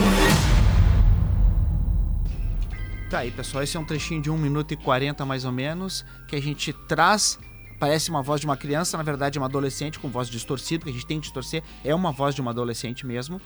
[3.10, 3.64] Tá aí, pessoal.
[3.64, 6.72] Esse é um trechinho de 1 minuto e 40 mais ou menos, que a gente
[6.88, 7.38] traz.
[7.82, 10.92] Parece uma voz de uma criança, na verdade é uma adolescente com voz distorcida, que
[10.92, 11.64] a gente tem que distorcer.
[11.84, 13.42] É uma voz de uma adolescente mesmo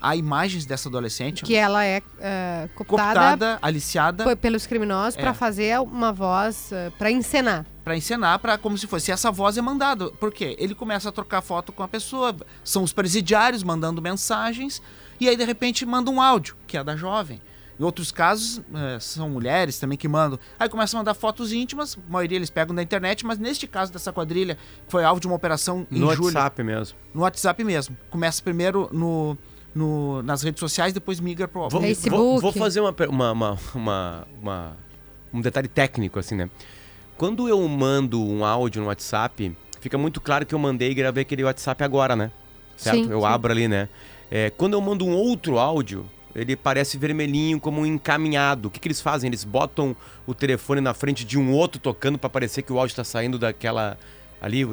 [0.00, 1.44] há imagens dessa adolescente.
[1.44, 4.36] Que ela é uh, cooptada, cooptada, aliciada.
[4.36, 5.20] pelos criminosos é.
[5.20, 7.66] para fazer uma voz, uh, para encenar.
[7.82, 10.08] Para encenar, para como se fosse essa voz é mandada.
[10.12, 10.54] Por quê?
[10.56, 14.80] Ele começa a trocar foto com a pessoa, são os presidiários mandando mensagens,
[15.18, 17.42] e aí de repente manda um áudio, que é da jovem.
[17.80, 20.38] Em outros casos, uh, são mulheres também que mandam.
[20.58, 23.90] Aí começam a mandar fotos íntimas, a maioria eles pegam da internet, mas neste caso
[23.90, 26.18] dessa quadrilha, que foi alvo de uma operação em no julho.
[26.18, 26.98] No WhatsApp mesmo.
[27.14, 27.96] No WhatsApp mesmo.
[28.10, 29.34] Começa primeiro no
[29.74, 32.10] no, nas redes sociais, depois migra para o Facebook.
[32.10, 34.76] Vou, vou fazer uma, uma, uma, uma, uma,
[35.32, 36.50] um detalhe técnico, assim, né?
[37.16, 41.22] Quando eu mando um áudio no WhatsApp, fica muito claro que eu mandei e gravei
[41.22, 42.30] aquele WhatsApp agora, né?
[42.76, 43.04] Certo?
[43.04, 43.26] Sim, eu sim.
[43.26, 43.88] abro ali, né?
[44.30, 46.04] É, quando eu mando um outro áudio,
[46.34, 48.68] ele parece vermelhinho como um encaminhado.
[48.68, 49.28] O que, que eles fazem?
[49.28, 52.96] Eles botam o telefone na frente de um outro tocando para parecer que o áudio
[52.96, 53.98] tá saindo daquela.
[54.42, 54.64] Ali,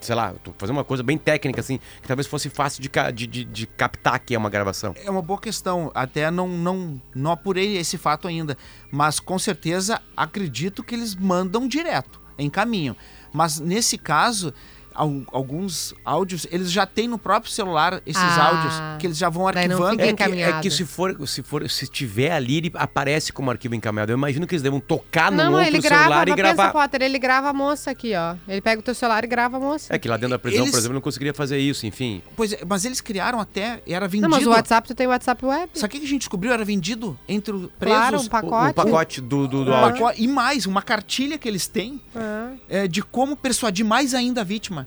[0.00, 3.26] sei lá, tô fazendo uma coisa bem técnica, assim, que talvez fosse fácil de, de,
[3.26, 4.94] de- de captar que é uma gravação.
[5.04, 5.90] É uma boa questão.
[5.92, 8.56] Até não, não, não apurei esse fato ainda.
[8.88, 12.94] Mas com certeza acredito que eles mandam direto, em caminho.
[13.32, 14.54] Mas nesse caso,
[14.96, 19.46] alguns áudios, eles já têm no próprio celular esses Ah, áudios, que eles já vão
[19.46, 20.00] arquivando.
[20.02, 23.74] É que, é que se for, se for, se tiver ali, ele aparece como arquivo
[23.74, 24.12] encaminhado.
[24.12, 26.62] Eu imagino que eles devam tocar no não, outro ele grava, celular e mas gravar.
[26.72, 28.34] pensa, Potter, ele grava a moça aqui, ó.
[28.48, 29.94] Ele pega o teu celular e grava a moça.
[29.94, 32.22] É que lá dentro da prisão, Eles- por exemplo, não conseguiria fazer isso, enfim.
[32.36, 34.28] Pois é, mas eles criaram até, era vendido.
[34.28, 35.70] Não, mas o WhatsApp, tu tem o WhatsApp web.
[35.74, 36.52] Sabe o que a gente descobriu?
[36.52, 37.96] Era vendido entre os presos.
[37.98, 38.70] Claro, um pacote.
[38.70, 40.06] O pacote do, do, do áudio.
[40.16, 42.50] E mais, uma cartilha que eles têm Ah.
[42.68, 44.85] é, de como persuadir mais ainda a vítima.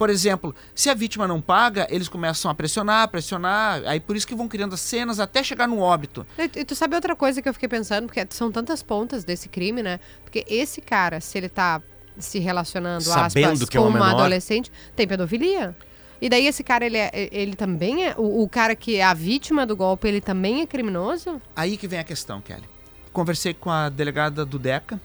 [0.00, 4.26] Por exemplo, se a vítima não paga, eles começam a pressionar, pressionar, aí por isso
[4.26, 6.26] que vão criando as cenas até chegar no óbito.
[6.38, 9.46] E, e tu sabe outra coisa que eu fiquei pensando, porque são tantas pontas desse
[9.50, 10.00] crime, né?
[10.24, 11.82] Porque esse cara, se ele tá
[12.18, 14.20] se relacionando Sabendo aspas, que é com uma uma menor.
[14.20, 15.76] adolescente, tem pedofilia.
[16.18, 18.14] E daí esse cara, ele, é, ele também é.
[18.16, 21.42] O, o cara que é a vítima do golpe, ele também é criminoso?
[21.54, 22.64] Aí que vem a questão, Kelly.
[23.12, 24.98] Conversei com a delegada do DECA,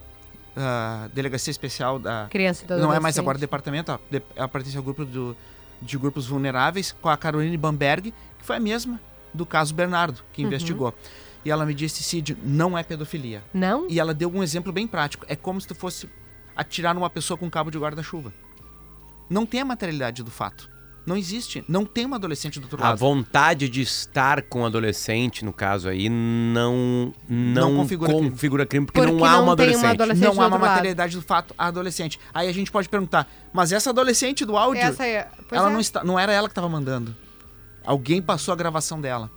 [0.55, 2.27] a Delegacia Especial da...
[2.29, 3.19] Criança e do Não é mais adolescente.
[3.19, 5.35] agora departamento, ó, de- ela pertence ao grupo do-
[5.81, 8.99] de grupos vulneráveis, com a Caroline Bamberg, que foi a mesma
[9.33, 10.47] do caso Bernardo, que Uhum.
[10.47, 10.93] investigou.
[11.43, 13.43] E ela me disse, Cid, não é pedofilia.
[13.53, 13.87] Não?
[13.89, 15.25] E ela deu um exemplo bem prático.
[15.29, 16.09] É como se tu fosse
[16.55, 18.33] atirar numa pessoa com um cabo de guarda-chuva.
[19.29, 20.69] Não tem a materialidade do fato.
[21.05, 21.63] Não existe.
[21.67, 22.97] Não tem uma adolescente do outro A lado.
[22.97, 28.85] vontade de estar com o adolescente, no caso aí, não, não, Não configura configura, crime.
[28.85, 29.83] crime, porque, Porque não há não uma tem adolescente.
[29.85, 30.69] uma adolescente Não há uma outro lado.
[30.71, 32.19] materialidade do fato a adolescente.
[32.33, 35.29] Aí a gente pode perguntar, mas essa adolescente do áudio, Essa é.
[35.51, 35.73] Ela é.
[35.73, 37.15] não, está, não era ela que estava mandando.
[37.85, 39.29] Alguém passou a gravação dela.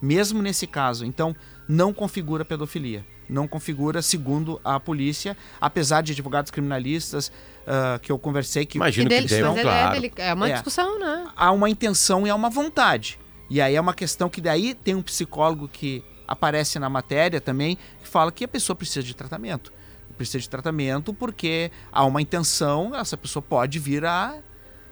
[0.00, 1.04] Mesmo nesse caso.
[1.04, 1.34] Então,
[1.68, 3.04] não configura pedofilia.
[3.28, 7.32] Não configura, segundo a polícia, apesar de advogados criminalistas
[7.66, 9.92] ah, que eu conversei que Imagino que devam, mas ele é, claro.
[10.00, 10.52] dele- é uma É.
[10.52, 11.26] discussão, né?
[11.36, 13.18] há uma intenção e há uma vontade.
[13.50, 17.76] E aí é uma questão que daí tem um psicólogo que aparece na matéria também,
[18.02, 19.72] que fala que a pessoa precisa de tratamento.
[20.16, 24.34] Precisa de tratamento porque há uma intenção, essa pessoa pode vir a,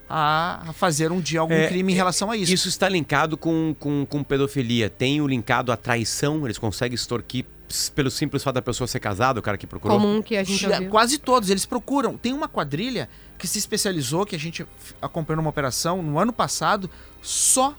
[0.08, 2.52] a fazer um dia algum É, crime em relação a isso.
[2.52, 4.90] Isso está linkado com, com, com pedofilia.
[4.90, 7.46] Tem o linkado à traição, eles conseguem extorquir
[7.94, 9.98] pelo simples fato da pessoa ser casada, o cara que procurou.
[9.98, 10.90] Comum que a gente ouviu.
[10.90, 12.16] Quase todos, eles procuram.
[12.16, 13.08] Tem uma quadrilha
[13.38, 14.66] que se especializou, que a gente
[15.02, 16.88] acompanhou numa operação no ano passado,
[17.20, 17.74] só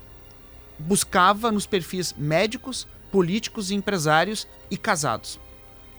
[0.78, 5.40] buscava nos perfis médicos, políticos, empresários e casados.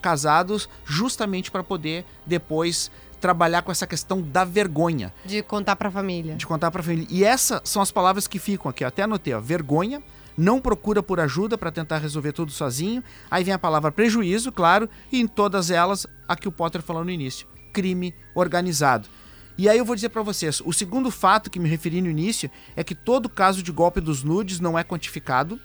[0.02, 6.36] Casados justamente para poder depois trabalhar com essa questão da vergonha, De contar pra família.
[6.36, 7.08] de contar para a família.
[7.10, 10.04] E essas são as palavras que ficam aqui, eu até anotei, ó, vergonha,
[10.38, 13.04] não procura por ajuda para tentar resolver tudo sozinho.
[13.30, 17.04] Aí vem a palavra prejuízo, claro, e em todas elas a que o Potter falou
[17.04, 19.10] no início, crime organizado.
[19.58, 22.52] E aí eu vou dizer para vocês, o segundo fato que me referi no início
[22.76, 25.60] é que todo caso de golpe dos nudes não é quantificado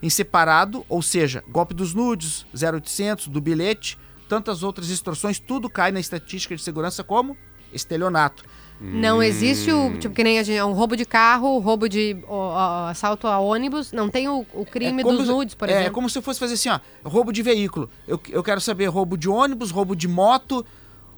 [0.00, 3.98] em separado, ou seja, golpe dos nudes, 0800, do bilhete,
[4.28, 7.36] tantas outras extorsões, tudo cai na estatística de segurança como
[7.72, 8.44] estelionato.
[8.80, 12.34] Não existe o, tipo, que nem a gente, um roubo de carro, roubo de ó,
[12.34, 15.72] ó, assalto a ônibus, não tem o, o crime como dos se- nudes, por é,
[15.72, 15.88] exemplo.
[15.88, 17.88] É como se eu fosse fazer assim, ó, roubo de veículo.
[18.06, 20.66] Eu, eu quero saber roubo de ônibus, roubo de moto,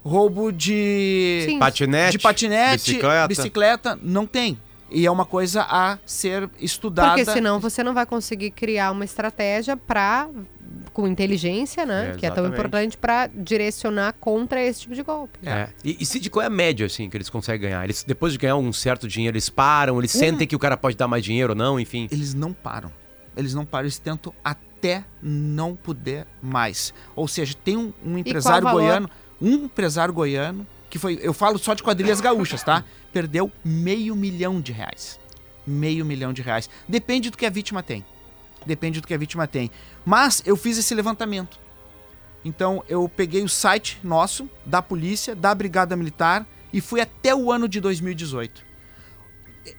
[0.05, 1.59] roubo de Sim.
[1.59, 3.29] Patinete, de patinete, bicicleta.
[3.29, 4.61] bicicleta, não tem.
[4.89, 7.09] E é uma coisa a ser estudada.
[7.09, 10.29] Porque senão você não vai conseguir criar uma estratégia para
[10.93, 12.13] com inteligência, né?
[12.15, 15.39] É, que é tão importante para direcionar contra esse tipo de golpe.
[15.47, 15.69] É.
[15.85, 17.85] E, e Cid, qual é a média, assim, que eles conseguem ganhar?
[17.85, 20.77] Eles, depois de ganhar um certo dinheiro, eles param, eles Um- sentem que o cara
[20.77, 22.09] pode dar mais dinheiro ou não, enfim.
[22.11, 22.91] Eles não param.
[23.37, 26.95] Eles não param, eles tentam até não poder mais.
[27.15, 29.11] Ou seja, tem um, um empresário goiano,
[29.41, 32.83] um empresário goiano, que foi, eu falo só de quadrilhas gaúchas, tá?
[33.13, 35.21] Perdeu meio milhão de reais.
[35.67, 36.71] Meio milhão de reais.
[36.89, 38.05] Depende do que a vítima tem.
[38.67, 39.71] Depende do que a vítima tem.
[40.05, 41.59] Mas eu fiz esse levantamento.
[42.45, 47.51] Então eu peguei o site nosso, da polícia, da Brigada Militar, e fui até o
[47.51, 48.67] ano de 2018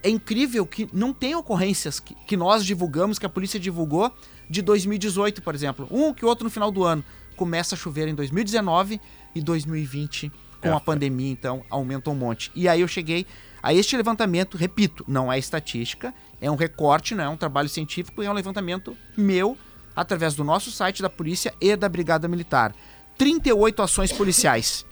[0.04, 4.12] é incrível que não tem ocorrências que, que nós divulgamos, que a polícia divulgou,
[4.50, 5.88] de 2018, por exemplo.
[5.92, 7.04] Um que outro no final do ano.
[7.36, 9.00] Começa a chover em 2019
[9.36, 10.32] e 2020,
[10.62, 12.52] com É, a pandemia, então, aumenta um monte.
[12.56, 13.28] E aí eu cheguei
[13.62, 18.22] a este levantamento, repito, não é estatística, é um recorte, não é um trabalho científico,
[18.22, 19.58] é um levantamento meu,
[19.96, 22.76] através do nosso site da polícia e da Brigada Militar.
[23.18, 24.86] 38 ações policiais.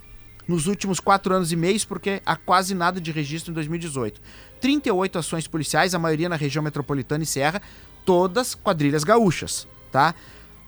[0.48, 4.22] nos últimos quatro anos e meio, porque há quase nada de registro em 2018.
[4.62, 7.62] 38 ações policiais, a maioria na região metropolitana e Serra,
[8.06, 10.14] todas quadrilhas gaúchas, tá?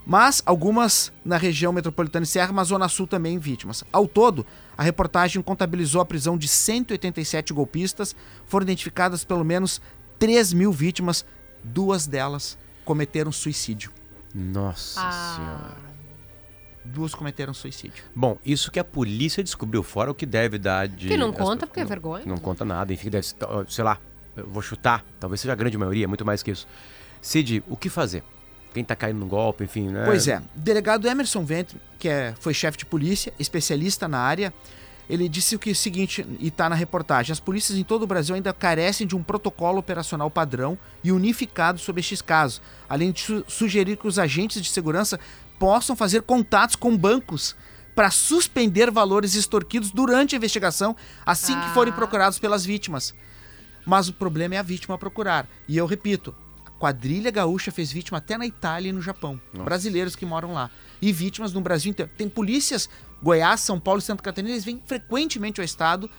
[0.04, 3.84] Mas algumas na região metropolitana e Serra, mas Zona Sul também vítimas.
[3.92, 4.46] Ao todo,
[4.78, 8.16] a reportagem contabilizou a prisão de 187 golpistas,
[8.46, 9.82] foram identificadas pelo menos
[10.20, 11.26] 3 mil vítimas,
[11.64, 13.92] duas delas cometeram suicídio.
[14.34, 15.02] Nossa
[15.36, 15.88] senhora.
[16.86, 18.04] Duas cometeram suicídio.
[18.16, 21.08] Bom, isso que a polícia descobriu, fora o que deve dar de.
[21.10, 22.24] Que não as- conta porque é vergonha.
[22.26, 23.36] Não conta nada, enfim, deve ser,
[23.68, 24.00] sei lá,
[24.36, 26.66] eu vou chutar, talvez seja a grande maioria, muito mais que isso.
[27.22, 28.24] Cid, o que fazer?
[28.74, 30.06] Quem tá caindo no golpe, enfim, né?
[30.06, 34.54] Pois é, o delegado Emerson Ventre, que é, foi chefe de polícia, especialista na área,
[35.10, 38.04] ele disse o que é o seguinte, e está na reportagem: as polícias em todo
[38.04, 43.12] o Brasil ainda carecem de um protocolo operacional padrão e unificado sobre estes casos, além
[43.12, 45.20] de su- sugerir que os agentes de segurança
[45.58, 47.56] possam fazer contatos com bancos
[47.96, 50.96] para suspender valores extorquidos durante a investigação,
[51.26, 53.14] assim que forem procurados pelas vítimas.
[53.84, 55.48] Mas o problema é a vítima procurar.
[55.68, 56.36] E eu repito,
[56.66, 59.42] a quadrilha gaúcha fez vítima até na Itália e no Japão.
[59.64, 60.70] Brasileiros que moram lá.
[61.02, 62.12] E vítimas no Brasil inteiro.
[62.16, 62.88] Tem polícias,
[63.22, 66.10] Goiás, São Paulo e Santa Catarina, eles vêm frequentemente ao estado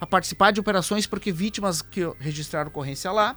[0.00, 3.36] a participar de operações porque vítimas que registraram ocorrência lá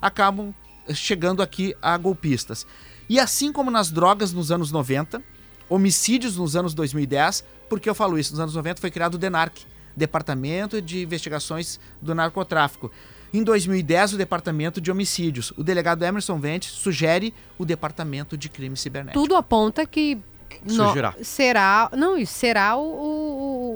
[0.00, 0.54] acabam
[0.86, 2.66] eh, chegando aqui a golpistas.
[3.08, 5.22] E assim como nas drogas nos anos 90,
[5.68, 8.32] homicídios nos anos 2010, por que eu falo isso?
[8.32, 9.64] Nos anos 90 foi criado o DENARC,
[9.96, 12.90] Departamento de Investigações do Narcotráfico.
[13.32, 15.52] Em 2010, o Departamento de Homicídios.
[15.56, 19.22] O delegado Emerson Vente sugere o Departamento de Crimes Cibernéticos.
[19.22, 20.18] Tudo aponta que
[20.64, 21.14] no- Surgirá.
[21.22, 22.82] será, não, isso será o,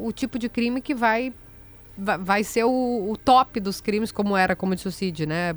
[0.02, 1.32] o, o tipo de crime que vai
[1.96, 5.54] vai, ser o, o top dos crimes, como era como disse o Cid, né?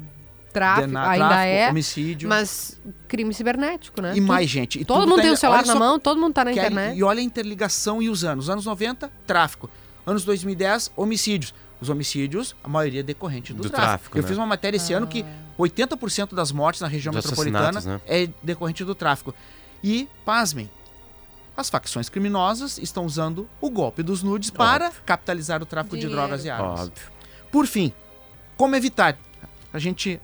[0.51, 2.29] Tráfico, ainda tráfico, é, homicídio.
[2.29, 4.13] mas crime cibernético, né?
[4.15, 4.79] E mais, gente.
[4.79, 6.45] e todo tudo mundo tá tem em- o celular na só mão, todo mundo tá
[6.45, 6.97] na aí- internet.
[6.97, 8.49] E olha a interligação e os anos.
[8.49, 9.69] Anos 90, tráfico.
[10.05, 11.53] Anos 2010, homicídios.
[11.81, 13.87] Os homicídios, a maioria é decorrente do, Do tráfico.
[13.89, 14.27] tráfico, Eu né?
[14.29, 15.25] fiz uma matéria esse ano que
[15.59, 19.35] 80% das mortes na região Dos metropolitana assassinatos, é decorrente do tráfico.
[19.83, 20.69] E, pasmem,
[21.57, 26.21] as facções criminosas estão usando o golpe dos nudes para capitalizar o tráfico de Dinheiro.
[26.21, 26.81] drogas e armas.
[26.81, 27.03] Óbvio.
[27.51, 27.93] Por fim,
[28.57, 29.17] como evitar?
[29.71, 30.19] A gente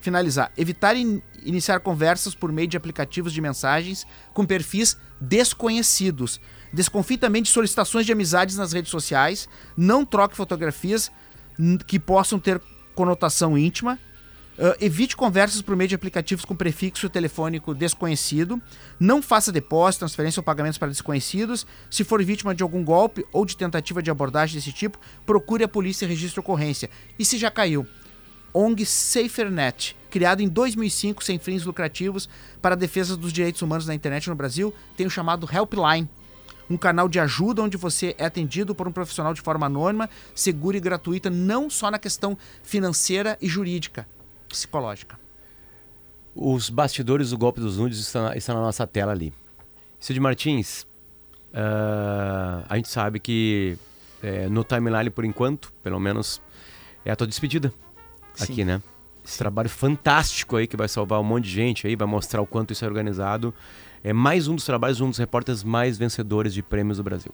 [0.00, 0.52] finalizar.
[0.56, 6.40] Evitar in- iniciar conversas por meio de aplicativos de mensagens com perfis desconhecidos.
[6.72, 9.48] Desconfie também de solicitações de amizades nas redes sociais.
[9.76, 11.10] Não troque fotografias
[11.86, 12.60] que possam ter
[12.94, 13.98] conotação íntima.
[14.58, 18.60] Ah, evite conversas por meio de aplicativos com prefixo telefônico desconhecido.
[18.98, 21.66] Não faça depósito, transferência ou pagamentos para desconhecidos.
[21.90, 25.68] Se for vítima de algum golpe ou de tentativa de abordagem desse tipo, procure a
[25.68, 26.88] polícia e registre ocorrência.
[27.18, 27.86] E se já caiu?
[28.52, 32.28] ONG SaferNet, criado em 2005 sem fins lucrativos
[32.62, 36.08] para a defesa dos direitos humanos na internet no Brasil, tem o chamado Helpline,
[36.70, 40.76] um canal de ajuda onde você é atendido por um profissional de forma anônima, segura
[40.76, 44.06] e gratuita, não só na questão financeira e jurídica,
[44.54, 45.18] psicológica.
[46.34, 49.32] Os bastidores do golpe dos nudes estão, na- estão na nossa tela ali.
[50.00, 50.86] Cid Martins,
[51.52, 53.78] ah, a gente sabe que
[54.22, 56.40] eh, no timeline, por enquanto, pelo menos,
[57.04, 57.72] é a tua despedida
[58.34, 58.44] Sim.
[58.52, 58.82] aqui, né?
[59.24, 62.46] Esse trabalho fantástico aí que vai salvar um monte de gente aí, vai mostrar o
[62.46, 63.54] quanto isso é organizado.
[64.02, 67.32] É mais um dos trabalhos, um dos repórteres mais vencedores de prêmios do Brasil.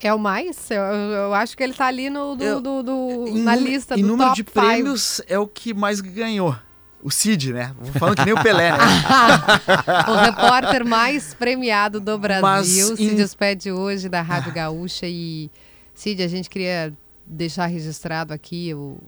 [0.00, 0.70] É o mais?
[0.70, 3.72] Eu, eu acho que ele tá ali no, do, Eu- do- do- Em na número-
[3.72, 4.52] lista em do número de five.
[4.52, 6.54] prêmios é o que mais ganhou.
[7.02, 7.72] O Cid, né?
[7.98, 8.78] Falando que nem o Pelé, né?
[10.08, 15.50] o repórter mais premiado do Brasil Mas se em- despede hoje da Rádio Gaúcha e
[15.94, 16.92] Cid, a gente queria
[17.24, 18.98] deixar registrado aqui o,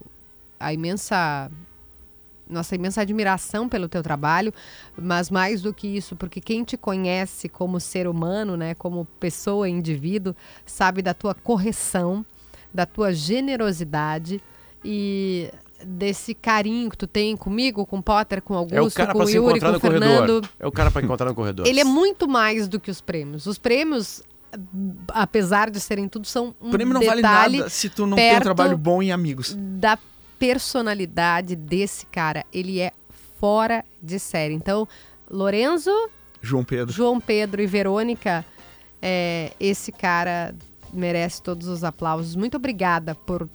[0.61, 1.51] a imensa
[2.49, 4.53] nossa imensa admiração pelo teu trabalho,
[4.97, 9.69] mas mais do que isso, porque quem te conhece como ser humano, né, como pessoa,
[9.69, 10.35] indivíduo,
[10.65, 12.25] sabe da tua correção,
[12.73, 14.41] da tua generosidade
[14.85, 15.51] e
[15.85, 19.13] desse carinho que tu tem comigo, com o Potter, com o Augusto, é o cara
[19.13, 20.27] com o se Yuri, encontrar com o Fernando.
[20.27, 20.51] corredor.
[20.59, 21.67] É o cara pra encontrar no corredor.
[21.67, 23.47] Ele é muito mais do que os prêmios.
[23.47, 24.23] Os prêmios,
[25.09, 28.37] apesar de serem tudo, são um O prêmio não vale nada se tu não tem
[28.37, 29.55] um trabalho bom em amigos.
[29.57, 29.97] da
[30.39, 32.45] personalidade desse cara.
[32.53, 32.93] Ele é
[33.39, 34.55] fora de série.
[34.55, 34.87] Então,
[35.31, 35.91] Lorenzo,
[36.41, 36.95] João Pedro.
[36.95, 38.45] João Pedro e Verônica,
[39.03, 40.55] é, esse cara
[40.93, 42.35] merece todos os aplausos.
[42.35, 43.49] Muito obrigada por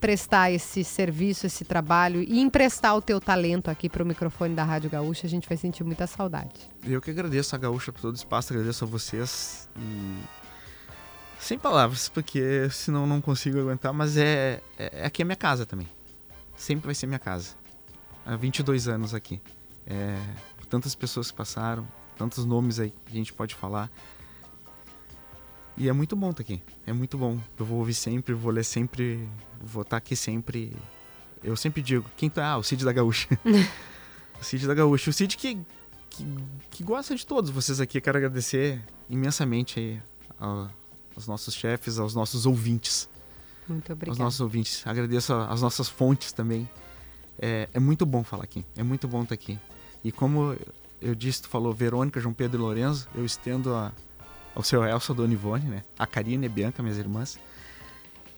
[0.00, 4.64] prestar esse serviço, esse trabalho e emprestar o teu talento aqui para o microfone da
[4.64, 5.26] Rádio Gaúcha.
[5.26, 6.70] A gente vai sentir muita saudade.
[6.82, 9.68] Eu que agradeço a Gaúcha por todo o espaço, agradeço a vocês.
[9.78, 10.39] E...
[11.40, 15.88] Sem palavras, porque senão não consigo aguentar, mas é, é aqui é minha casa também.
[16.54, 17.54] Sempre vai ser minha casa.
[18.26, 19.40] Há 22 anos aqui.
[19.86, 20.16] É,
[20.68, 23.90] tantas pessoas que passaram, tantos nomes aí que a gente pode falar.
[25.76, 26.62] E é muito bom estar aqui.
[26.86, 27.40] É muito bom.
[27.58, 29.26] Eu vou ouvir sempre, vou ler sempre,
[29.58, 30.76] vou estar aqui sempre.
[31.42, 32.46] Eu sempre digo, quem tá?
[32.46, 33.26] Ah, o Cid da Gaúcha.
[34.38, 35.08] o Cid da Gaúcha.
[35.08, 35.58] O Cid que,
[36.10, 36.36] que,
[36.70, 37.98] que gosta de todos vocês aqui.
[37.98, 38.78] Quero agradecer
[39.08, 40.02] imensamente aí
[41.20, 43.08] aos nossos chefes, aos nossos ouvintes.
[43.68, 44.12] Muito obrigada.
[44.12, 44.86] Aos nossos ouvintes.
[44.86, 46.68] Agradeço as nossas fontes também.
[47.38, 48.64] É, é muito bom falar aqui.
[48.76, 49.58] É muito bom estar aqui.
[50.02, 50.56] E como
[51.00, 53.92] eu disse, tu falou Verônica, João Pedro e Lorenzo, eu estendo a,
[54.54, 55.84] ao seu Elsa, Dona Ivone, né?
[55.98, 57.38] A Karina e a Bianca, minhas irmãs.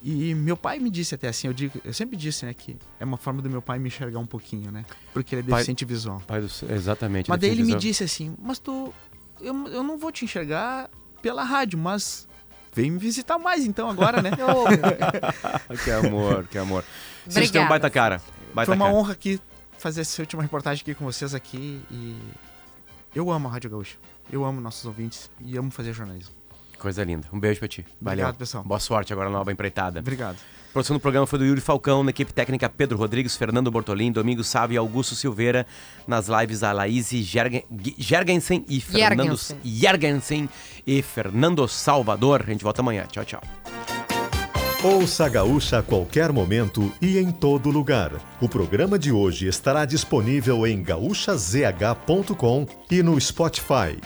[0.02, 3.04] E meu pai me disse até assim, eu digo, eu sempre disse, né, que é
[3.04, 4.84] uma forma do meu pai me enxergar um pouquinho, né?
[5.12, 6.22] Porque ele é deficiente pai, visual.
[6.26, 7.30] Pai do, exatamente.
[7.30, 7.76] Mas daí ele visual.
[7.76, 8.92] me disse assim, mas tu,
[9.40, 10.90] eu, eu não vou te enxergar
[11.22, 12.26] pela rádio, mas
[12.72, 14.30] vem me visitar mais então agora, né?
[15.84, 16.84] que amor, que amor.
[17.26, 18.20] Vocês têm um baita cara.
[18.54, 18.96] Baita Foi uma cara.
[18.96, 19.40] honra aqui
[19.78, 22.16] fazer essa última reportagem aqui com vocês aqui e
[23.14, 23.96] eu amo a Rádio Gaúcha.
[24.30, 26.41] Eu amo nossos ouvintes e amo fazer jornalismo.
[26.82, 27.28] Coisa linda.
[27.32, 27.86] Um beijo pra ti.
[28.00, 28.24] Valeu.
[28.24, 28.64] Obrigado, pessoal.
[28.64, 30.00] Boa sorte agora na nova empreitada.
[30.00, 30.34] Obrigado.
[30.34, 34.10] A produção do programa foi do Yuri Falcão, na equipe técnica Pedro Rodrigues, Fernando Bortolim,
[34.10, 35.64] Domingo Sávio e Augusto Silveira.
[36.08, 37.64] Nas lives a Laís Jergen,
[37.96, 40.48] Jergensen e Fernando Jergensen
[40.84, 42.42] e Fernando Salvador.
[42.42, 43.06] A gente volta amanhã.
[43.06, 43.42] Tchau, tchau.
[44.82, 48.10] Ouça a Gaúcha a qualquer momento e em todo lugar.
[48.40, 54.00] O programa de hoje estará disponível em gaúchazh.com e no Spotify.